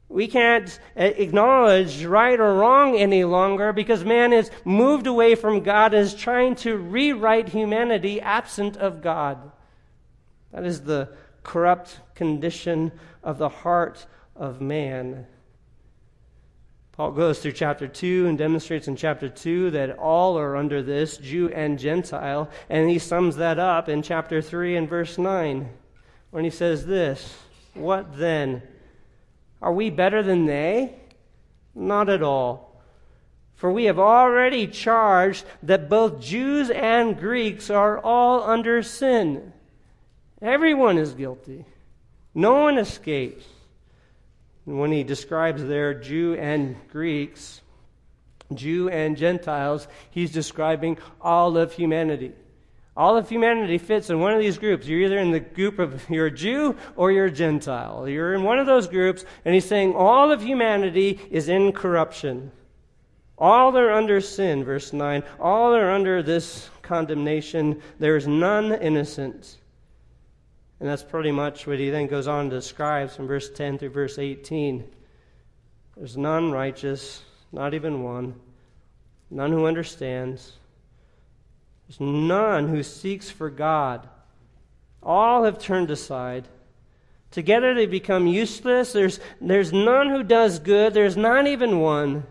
We 0.09 0.27
can't 0.27 0.71
uh, 0.97 1.03
acknowledge 1.03 2.07
right 2.07 2.40
or 2.40 2.55
wrong 2.55 2.97
any 2.97 3.25
longer 3.25 3.75
because 3.75 4.07
man 4.07 4.33
is 4.33 4.51
moved 4.64 5.07
away 5.07 5.35
from 5.35 5.62
God 5.62 5.93
and 5.93 6.03
is 6.03 6.14
trying 6.14 6.55
to 6.64 6.75
rewrite 6.79 7.51
humanity 7.51 8.23
absent 8.23 8.79
of 8.79 9.03
God. 9.03 9.53
That 10.51 10.64
is 10.64 10.81
the 10.81 11.11
corrupt 11.43 12.01
condition 12.14 12.90
of 13.23 13.37
the 13.37 13.51
heart 13.51 14.07
of 14.35 14.62
man. 14.62 15.27
Paul 16.97 17.11
goes 17.11 17.41
through 17.41 17.53
chapter 17.53 17.89
2 17.89 18.27
and 18.29 18.39
demonstrates 18.39 18.87
in 18.87 18.95
chapter 18.95 19.29
2 19.29 19.73
that 19.73 19.99
all 19.99 20.39
are 20.39 20.57
under 20.57 20.81
this, 20.81 21.17
Jew 21.17 21.49
and 21.49 21.77
Gentile, 21.77 22.49
and 22.71 22.89
he 22.89 23.01
sums 23.01 23.35
that 23.37 23.59
up 23.59 23.89
in 23.89 24.01
chapter 24.01 24.41
3 24.41 24.77
and 24.77 24.89
verse 24.89 25.19
9 25.19 25.69
when 26.31 26.45
he 26.45 26.51
says 26.51 26.87
this 26.87 27.37
What 27.75 28.17
then? 28.17 28.63
Are 29.61 29.73
we 29.73 29.91
better 29.91 30.23
than 30.23 30.47
they? 30.47 30.95
Not 31.75 32.09
at 32.09 32.23
all. 32.23 32.81
For 33.57 33.73
we 33.73 33.85
have 33.87 33.99
already 33.99 34.69
charged 34.69 35.45
that 35.65 35.89
both 35.89 36.21
Jews 36.21 36.71
and 36.71 37.19
Greeks 37.19 37.71
are 37.71 37.99
all 37.99 38.43
under 38.45 38.83
sin. 38.83 39.53
Everyone 40.41 40.99
is 40.99 41.15
guilty. 41.15 41.65
No 42.35 42.63
one 42.63 42.79
escapes. 42.79 43.47
When 44.64 44.92
he 44.92 45.03
describes 45.03 45.62
there 45.64 45.94
Jew 45.94 46.35
and 46.35 46.77
Greeks, 46.88 47.61
Jew 48.53 48.88
and 48.88 49.16
Gentiles, 49.16 49.88
he's 50.11 50.33
describing 50.33 50.98
all 51.20 51.57
of 51.57 51.72
humanity. 51.72 52.33
All 52.96 53.16
of 53.16 53.29
humanity 53.29 53.79
fits 53.79 54.09
in 54.09 54.20
one 54.20 54.33
of 54.33 54.38
these 54.38 54.57
groups. 54.57 54.87
You're 54.87 55.00
either 55.00 55.18
in 55.18 55.33
the 55.33 55.40
group 55.40 55.79
of 55.79 56.09
you're 56.11 56.27
a 56.27 56.31
Jew 56.31 56.77
or 56.96 57.11
you're 57.11 57.27
a 57.27 57.31
Gentile. 57.31 58.09
You're 58.09 58.35
in 58.35 58.44
one 58.44 58.59
of 58.59 58.66
those 58.66 58.87
groups, 58.87 59.24
and 59.44 59.55
he's 59.55 59.64
saying 59.64 59.94
all 59.94 60.31
of 60.31 60.42
humanity 60.42 61.20
is 61.31 61.48
in 61.48 61.72
corruption. 61.72 62.53
All 63.37 63.77
are 63.77 63.92
under 63.92 64.20
sin, 64.20 64.62
verse 64.62 64.92
9. 64.92 65.24
All 65.40 65.74
are 65.74 65.90
under 65.90 66.22
this 66.22 66.70
condemnation. 66.83 67.83
There 67.98 68.16
is 68.16 68.29
none 68.29 68.72
innocent. 68.72 69.59
And 70.81 70.89
that's 70.89 71.03
pretty 71.03 71.31
much 71.31 71.67
what 71.67 71.79
he 71.79 71.91
then 71.91 72.07
goes 72.07 72.27
on 72.27 72.51
to 72.51 72.57
describe 72.57 73.11
from 73.11 73.27
verse 73.27 73.49
10 73.51 73.79
through 73.79 73.91
verse 73.91 74.19
18. 74.19 74.85
There's 75.97 76.17
none 76.17 76.51
righteous, 76.51 77.23
not 77.53 77.75
even 77.75 78.03
one, 78.03 78.35
none 79.31 79.53
who 79.53 79.67
understands. 79.67 80.53
There's 81.87 82.01
none 82.01 82.69
who 82.69 82.83
seeks 82.83 83.31
for 83.31 83.51
God. 83.51 84.09
All 85.03 85.45
have 85.45 85.59
turned 85.59 85.91
aside. 85.91 86.49
Together 87.31 87.75
they 87.75 87.87
become 87.87 88.27
useless. 88.27 88.93
There's, 88.93 89.21
there's 89.41 89.73
none 89.73 90.09
who 90.09 90.23
does 90.23 90.59
good. 90.59 90.95
There's 90.95 91.17
not 91.17 91.47
even 91.47 91.81
one. 91.81 92.25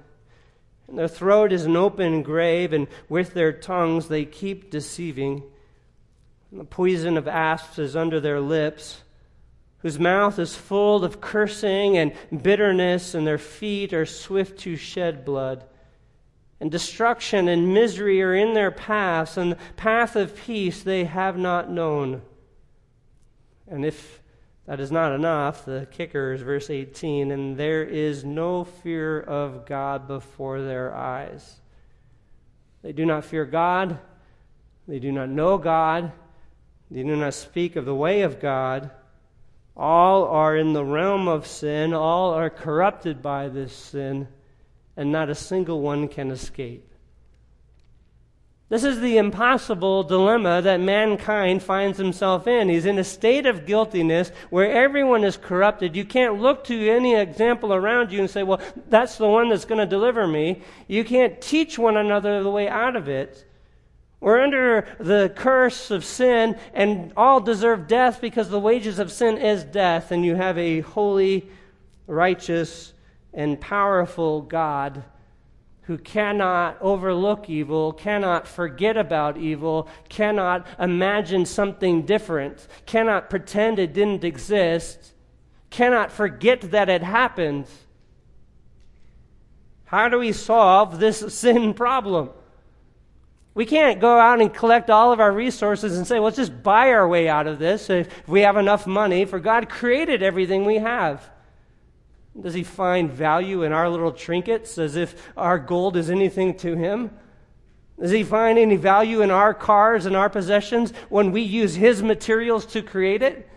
And 0.87 0.97
their 0.97 1.07
throat 1.07 1.51
is 1.51 1.65
an 1.65 1.75
open 1.75 2.23
grave, 2.23 2.73
and 2.73 2.87
with 3.07 3.33
their 3.33 3.53
tongues 3.53 4.07
they 4.07 4.25
keep 4.25 4.69
deceiving. 4.69 5.43
The 6.55 6.63
poison 6.63 7.17
of 7.17 7.27
asps 7.27 7.79
is 7.79 7.95
under 7.95 8.19
their 8.19 8.39
lips, 8.39 9.01
whose 9.79 9.99
mouth 9.99 10.39
is 10.39 10.55
full 10.55 11.03
of 11.03 11.19
cursing 11.19 11.97
and 11.97 12.13
bitterness, 12.43 13.15
and 13.15 13.25
their 13.25 13.37
feet 13.37 13.91
are 13.93 14.05
swift 14.05 14.59
to 14.59 14.75
shed 14.75 15.25
blood 15.25 15.65
and 16.63 16.71
destruction 16.71 17.49
and 17.49 17.73
misery 17.73 18.21
are 18.21 18.33
in 18.33 18.53
their 18.53 18.71
paths, 18.71 19.35
and 19.35 19.51
the 19.51 19.57
path 19.75 20.15
of 20.15 20.33
peace 20.33 20.81
they 20.81 21.03
have 21.03 21.37
not 21.37 21.69
known. 21.69 22.21
And 23.67 23.83
if 23.83 24.21
that 24.65 24.79
is 24.79 24.89
not 24.89 25.11
enough, 25.11 25.65
the 25.65 25.89
kicker 25.91 26.31
is 26.31 26.41
verse 26.41 26.69
18 26.69 27.31
and 27.31 27.57
there 27.57 27.83
is 27.83 28.23
no 28.23 28.63
fear 28.63 29.19
of 29.19 29.65
God 29.65 30.07
before 30.07 30.61
their 30.61 30.95
eyes. 30.95 31.59
They 32.81 32.93
do 32.93 33.05
not 33.05 33.25
fear 33.25 33.43
God, 33.43 33.99
they 34.87 34.99
do 34.99 35.11
not 35.11 35.27
know 35.27 35.57
God, 35.57 36.13
they 36.93 37.01
do 37.01 37.15
not 37.15 37.33
speak 37.33 37.75
of 37.75 37.85
the 37.85 37.95
way 37.95 38.21
of 38.21 38.39
God. 38.39 38.91
All 39.75 40.25
are 40.25 40.55
in 40.55 40.73
the 40.73 40.85
realm 40.85 41.27
of 41.27 41.47
sin, 41.47 41.91
all 41.91 42.35
are 42.35 42.51
corrupted 42.51 43.23
by 43.23 43.49
this 43.49 43.73
sin 43.75 44.27
and 44.95 45.11
not 45.11 45.27
a 45.27 45.35
single 45.35 45.81
one 45.81 46.07
can 46.07 46.29
escape. 46.29 46.87
This 48.69 48.83
is 48.83 49.01
the 49.01 49.17
impossible 49.17 50.03
dilemma 50.03 50.61
that 50.61 50.79
mankind 50.79 51.63
finds 51.63 51.97
himself 51.97 52.47
in. 52.47 52.69
He's 52.69 52.85
in 52.85 52.99
a 52.99 53.03
state 53.03 53.47
of 53.47 53.65
guiltiness 53.65 54.31
where 54.51 54.71
everyone 54.71 55.23
is 55.23 55.35
corrupted. 55.35 55.95
You 55.95 56.05
can't 56.05 56.39
look 56.41 56.63
to 56.65 56.89
any 56.89 57.15
example 57.15 57.73
around 57.73 58.11
you 58.11 58.19
and 58.19 58.29
say, 58.29 58.43
well, 58.43 58.61
that's 58.89 59.17
the 59.17 59.27
one 59.27 59.49
that's 59.49 59.65
going 59.65 59.79
to 59.79 59.87
deliver 59.87 60.27
me. 60.27 60.61
You 60.87 61.03
can't 61.03 61.41
teach 61.41 61.77
one 61.79 61.97
another 61.97 62.43
the 62.43 62.51
way 62.51 62.67
out 62.67 62.95
of 62.95 63.09
it. 63.09 63.45
We're 64.23 64.39
under 64.39 64.87
the 65.01 65.33
curse 65.35 65.91
of 65.91 66.05
sin 66.05 66.57
and 66.73 67.11
all 67.17 67.41
deserve 67.41 67.89
death 67.89 68.21
because 68.21 68.47
the 68.47 68.57
wages 68.57 68.97
of 68.97 69.11
sin 69.11 69.37
is 69.37 69.65
death, 69.65 70.13
and 70.13 70.23
you 70.23 70.35
have 70.35 70.57
a 70.57 70.79
holy, 70.79 71.49
righteous, 72.07 72.93
and 73.33 73.59
powerful 73.59 74.41
God 74.41 75.03
who 75.81 75.97
cannot 75.97 76.77
overlook 76.79 77.49
evil, 77.49 77.91
cannot 77.91 78.47
forget 78.47 78.95
about 78.95 79.35
evil, 79.35 79.89
cannot 80.07 80.67
imagine 80.79 81.45
something 81.45 82.05
different, 82.05 82.65
cannot 82.85 83.29
pretend 83.29 83.77
it 83.77 83.91
didn't 83.91 84.23
exist, 84.23 85.11
cannot 85.69 86.13
forget 86.13 86.61
that 86.71 86.87
it 86.87 87.03
happened. 87.03 87.65
How 89.83 90.07
do 90.07 90.19
we 90.19 90.31
solve 90.31 91.01
this 91.01 91.19
sin 91.35 91.73
problem? 91.73 92.29
We 93.55 93.65
can't 93.65 93.99
go 93.99 94.17
out 94.17 94.41
and 94.41 94.51
collect 94.51 94.89
all 94.89 95.11
of 95.11 95.19
our 95.19 95.31
resources 95.31 95.97
and 95.97 96.07
say, 96.07 96.19
let's 96.19 96.37
just 96.37 96.63
buy 96.63 96.89
our 96.89 97.07
way 97.07 97.29
out 97.29 97.45
of 97.45 97.59
this 97.59 97.89
if 97.89 98.27
we 98.27 98.41
have 98.41 98.57
enough 98.57 98.87
money, 98.87 99.25
for 99.25 99.39
God 99.39 99.69
created 99.69 100.23
everything 100.23 100.65
we 100.65 100.77
have. 100.77 101.29
Does 102.39 102.55
he 102.55 102.63
find 102.63 103.11
value 103.11 103.61
in 103.61 103.71
our 103.71 103.87
little 103.89 104.11
trinkets 104.11 104.79
as 104.79 104.95
if 104.95 105.31
our 105.37 105.59
gold 105.59 105.97
is 105.97 106.09
anything 106.09 106.57
to 106.57 106.75
him? 106.75 107.11
Does 107.99 108.09
he 108.09 108.23
find 108.23 108.57
any 108.57 108.75
value 108.75 109.21
in 109.21 109.29
our 109.29 109.53
cars 109.53 110.07
and 110.07 110.15
our 110.15 110.29
possessions 110.29 110.91
when 111.09 111.31
we 111.31 111.41
use 111.41 111.75
his 111.75 112.01
materials 112.01 112.65
to 112.67 112.81
create 112.81 113.21
it? 113.21 113.47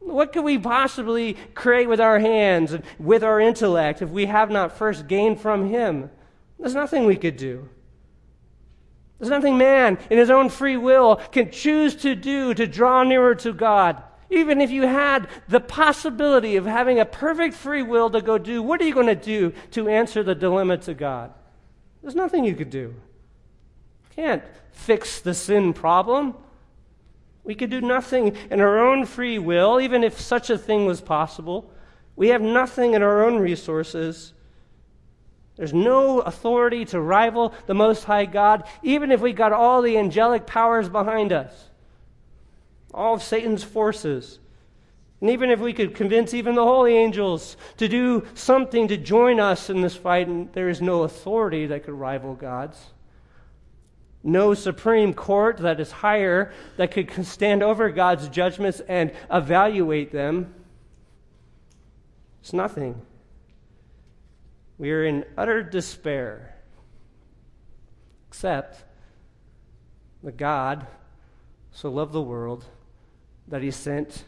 What 0.00 0.32
could 0.32 0.42
we 0.42 0.58
possibly 0.58 1.36
create 1.54 1.88
with 1.88 2.00
our 2.00 2.18
hands 2.18 2.72
and 2.72 2.82
with 2.98 3.22
our 3.22 3.38
intellect 3.38 4.02
if 4.02 4.10
we 4.10 4.26
have 4.26 4.50
not 4.50 4.76
first 4.76 5.06
gained 5.06 5.40
from 5.40 5.68
him? 5.68 6.10
There's 6.58 6.74
nothing 6.74 7.04
we 7.04 7.16
could 7.16 7.36
do. 7.36 7.68
There's 9.18 9.30
nothing 9.30 9.58
man, 9.58 9.98
in 10.10 10.18
his 10.18 10.30
own 10.30 10.48
free 10.48 10.76
will, 10.76 11.16
can 11.16 11.50
choose 11.50 11.96
to 11.96 12.14
do 12.14 12.54
to 12.54 12.66
draw 12.66 13.02
nearer 13.02 13.34
to 13.36 13.52
God. 13.52 14.02
Even 14.30 14.60
if 14.60 14.70
you 14.70 14.82
had 14.82 15.26
the 15.48 15.60
possibility 15.60 16.56
of 16.56 16.66
having 16.66 17.00
a 17.00 17.04
perfect 17.04 17.54
free 17.54 17.82
will 17.82 18.10
to 18.10 18.20
go 18.20 18.38
do, 18.38 18.62
what 18.62 18.80
are 18.80 18.84
you 18.84 18.94
going 18.94 19.06
to 19.06 19.14
do 19.14 19.52
to 19.72 19.88
answer 19.88 20.22
the 20.22 20.34
dilemma 20.34 20.76
to 20.78 20.94
God? 20.94 21.32
There's 22.02 22.14
nothing 22.14 22.44
you 22.44 22.54
could 22.54 22.70
do. 22.70 22.94
You 24.10 24.14
can't 24.14 24.42
fix 24.70 25.20
the 25.20 25.34
sin 25.34 25.72
problem. 25.72 26.34
We 27.42 27.54
could 27.54 27.70
do 27.70 27.80
nothing 27.80 28.36
in 28.50 28.60
our 28.60 28.78
own 28.78 29.06
free 29.06 29.38
will, 29.38 29.80
even 29.80 30.04
if 30.04 30.20
such 30.20 30.50
a 30.50 30.58
thing 30.58 30.84
was 30.86 31.00
possible. 31.00 31.72
We 32.14 32.28
have 32.28 32.42
nothing 32.42 32.94
in 32.94 33.02
our 33.02 33.24
own 33.24 33.38
resources. 33.38 34.34
There's 35.58 35.74
no 35.74 36.20
authority 36.20 36.86
to 36.86 37.00
rival 37.00 37.52
the 37.66 37.74
Most 37.74 38.04
High 38.04 38.24
God, 38.24 38.64
even 38.82 39.12
if 39.12 39.20
we 39.20 39.34
got 39.34 39.52
all 39.52 39.82
the 39.82 39.98
angelic 39.98 40.46
powers 40.46 40.88
behind 40.88 41.32
us 41.32 41.68
all 42.98 43.14
of 43.14 43.22
Satan's 43.22 43.64
forces. 43.64 44.38
And 45.20 45.30
even 45.30 45.50
if 45.50 45.60
we 45.60 45.72
could 45.72 45.94
convince 45.94 46.32
even 46.32 46.54
the 46.54 46.64
holy 46.64 46.96
angels 46.96 47.56
to 47.76 47.88
do 47.88 48.26
something 48.34 48.88
to 48.88 48.96
join 48.96 49.40
us 49.40 49.68
in 49.68 49.80
this 49.80 49.96
fight, 49.96 50.52
there 50.52 50.68
is 50.68 50.80
no 50.80 51.02
authority 51.02 51.66
that 51.66 51.84
could 51.84 51.94
rival 51.94 52.34
God's. 52.34 52.78
No 54.22 54.54
supreme 54.54 55.14
court 55.14 55.58
that 55.58 55.80
is 55.80 55.90
higher 55.90 56.52
that 56.76 56.90
could 56.90 57.24
stand 57.26 57.62
over 57.62 57.90
God's 57.90 58.28
judgments 58.28 58.80
and 58.80 59.12
evaluate 59.30 60.12
them. 60.12 60.54
It's 62.40 62.52
nothing. 62.52 63.00
We 64.78 64.92
are 64.92 65.04
in 65.04 65.24
utter 65.36 65.62
despair, 65.62 66.54
except 68.28 68.84
that 70.22 70.36
God 70.36 70.86
so 71.72 71.90
loved 71.90 72.12
the 72.12 72.22
world 72.22 72.64
that 73.48 73.62
he 73.62 73.70
sent 73.70 74.24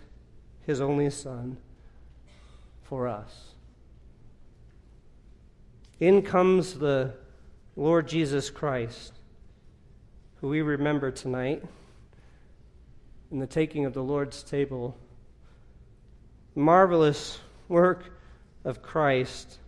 his 0.66 0.80
only 0.80 1.10
Son 1.10 1.56
for 2.82 3.06
us. 3.06 3.54
In 6.00 6.22
comes 6.22 6.74
the 6.74 7.14
Lord 7.76 8.08
Jesus 8.08 8.50
Christ, 8.50 9.12
who 10.40 10.48
we 10.48 10.62
remember 10.62 11.10
tonight 11.10 11.62
in 13.30 13.38
the 13.38 13.46
taking 13.46 13.84
of 13.84 13.92
the 13.92 14.02
Lord's 14.02 14.42
table. 14.42 14.96
Marvelous 16.54 17.38
work 17.68 18.12
of 18.64 18.82
Christ, 18.82 19.58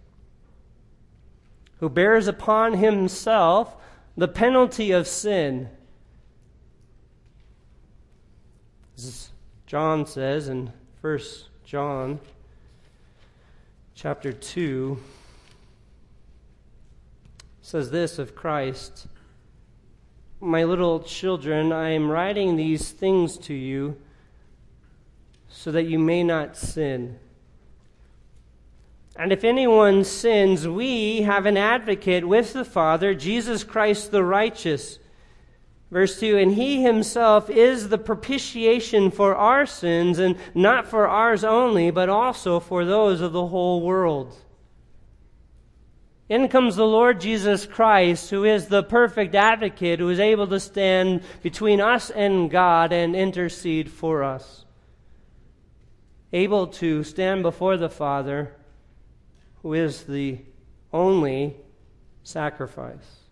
who 1.83 1.89
bears 1.89 2.29
upon 2.29 2.75
himself 2.75 3.75
the 4.17 4.29
penalty 4.29 4.93
of 4.93 5.05
sin. 5.05 5.69
As 8.97 9.31
John 9.67 10.07
says 10.07 10.47
in 10.47 10.73
1 11.01 11.19
John 11.65 12.21
chapter 13.97 14.33
2 14.33 15.03
says 17.63 17.91
this 17.91 18.17
of 18.17 18.37
Christ 18.37 19.09
My 20.41 20.63
little 20.63 21.01
children, 21.01 21.73
I 21.73 21.89
am 21.91 22.09
writing 22.09 22.55
these 22.55 22.93
things 22.93 23.37
to 23.39 23.55
you 23.55 23.97
so 25.49 25.73
that 25.73 25.87
you 25.87 25.99
may 25.99 26.23
not 26.23 26.57
sin. 26.57 27.19
And 29.17 29.33
if 29.33 29.45
anyone 29.45 30.05
sins, 30.05 30.67
we 30.67 31.23
have 31.23 31.45
an 31.45 31.57
advocate 31.57 32.27
with 32.27 32.55
the 32.55 32.65
Father, 32.65 33.15
Jesus 33.15 33.63
Christ 33.63 34.11
the 34.11 34.25
righteous. 34.25 34.99
Verse 35.91 36.19
2 36.19 36.39
And 36.39 36.55
he 36.55 36.83
himself 36.83 37.51
is 37.51 37.91
the 37.91 37.99
propitiation 37.99 39.11
for 39.11 39.37
our 39.37 39.67
sins, 39.67 40.19
and 40.19 40.37
not 40.55 40.87
for 40.87 41.07
ours 41.07 41.45
only, 41.45 41.91
but 41.91 42.09
also 42.09 42.59
for 42.59 42.85
those 42.87 43.21
of 43.21 43.33
the 43.33 43.49
whole 43.49 43.83
world. 43.83 44.35
In 46.31 46.49
comes 46.49 46.77
the 46.77 46.87
Lord 46.87 47.21
Jesus 47.21 47.67
Christ, 47.67 48.31
who 48.31 48.45
is 48.45 48.69
the 48.69 48.83
perfect 48.83 49.35
advocate, 49.35 49.99
who 49.99 50.09
is 50.09 50.21
able 50.21 50.47
to 50.47 50.59
stand 50.59 51.23
between 51.43 51.79
us 51.79 52.09
and 52.09 52.51
God 52.51 52.91
and 52.91 53.15
intercede 53.15 53.91
for 53.91 54.23
us. 54.23 54.65
Able 56.33 56.69
to 56.69 57.05
stand 57.05 57.43
before 57.43 57.77
the 57.77 57.91
Father 57.91 58.55
who 59.63 59.75
is 59.75 60.05
the 60.05 60.39
only 60.93 61.57
sacrifice. 62.23 63.23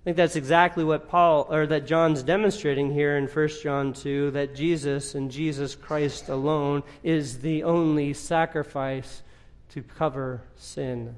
I 0.00 0.04
think 0.04 0.16
that's 0.16 0.36
exactly 0.36 0.82
what 0.82 1.08
Paul 1.08 1.46
or 1.50 1.66
that 1.66 1.86
John's 1.86 2.22
demonstrating 2.22 2.90
here 2.90 3.18
in 3.18 3.26
1 3.26 3.48
John 3.62 3.92
2 3.92 4.30
that 4.30 4.54
Jesus 4.54 5.14
and 5.14 5.30
Jesus 5.30 5.74
Christ 5.74 6.30
alone 6.30 6.82
is 7.02 7.40
the 7.40 7.64
only 7.64 8.14
sacrifice 8.14 9.22
to 9.70 9.82
cover 9.82 10.42
sin. 10.56 11.16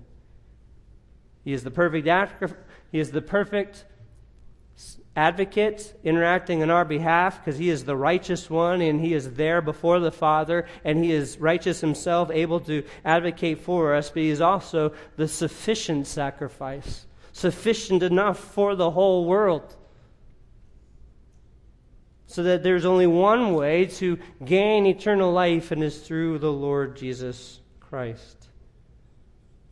He 1.44 1.52
is 1.52 1.62
the 1.62 1.70
perfect 1.70 2.06
he 2.90 2.98
is 2.98 3.12
the 3.12 3.22
perfect 3.22 3.84
advocate 5.14 5.98
interacting 6.02 6.62
on 6.62 6.70
our 6.70 6.84
behalf 6.84 7.38
because 7.38 7.58
he 7.58 7.68
is 7.68 7.84
the 7.84 7.96
righteous 7.96 8.48
one 8.48 8.80
and 8.80 9.00
he 9.00 9.12
is 9.12 9.34
there 9.34 9.60
before 9.60 10.00
the 10.00 10.10
Father 10.10 10.66
and 10.84 11.04
he 11.04 11.12
is 11.12 11.38
righteous 11.38 11.80
himself, 11.80 12.30
able 12.30 12.60
to 12.60 12.82
advocate 13.04 13.60
for 13.60 13.94
us, 13.94 14.08
but 14.08 14.22
he 14.22 14.30
is 14.30 14.40
also 14.40 14.92
the 15.16 15.28
sufficient 15.28 16.06
sacrifice, 16.06 17.06
sufficient 17.32 18.02
enough 18.02 18.38
for 18.38 18.74
the 18.74 18.90
whole 18.90 19.26
world. 19.26 19.76
So 22.26 22.42
that 22.44 22.62
there's 22.62 22.86
only 22.86 23.06
one 23.06 23.52
way 23.52 23.84
to 23.84 24.18
gain 24.42 24.86
eternal 24.86 25.32
life, 25.32 25.70
and 25.70 25.82
is 25.82 26.00
through 26.00 26.38
the 26.38 26.52
Lord 26.52 26.96
Jesus 26.96 27.60
Christ. 27.78 28.41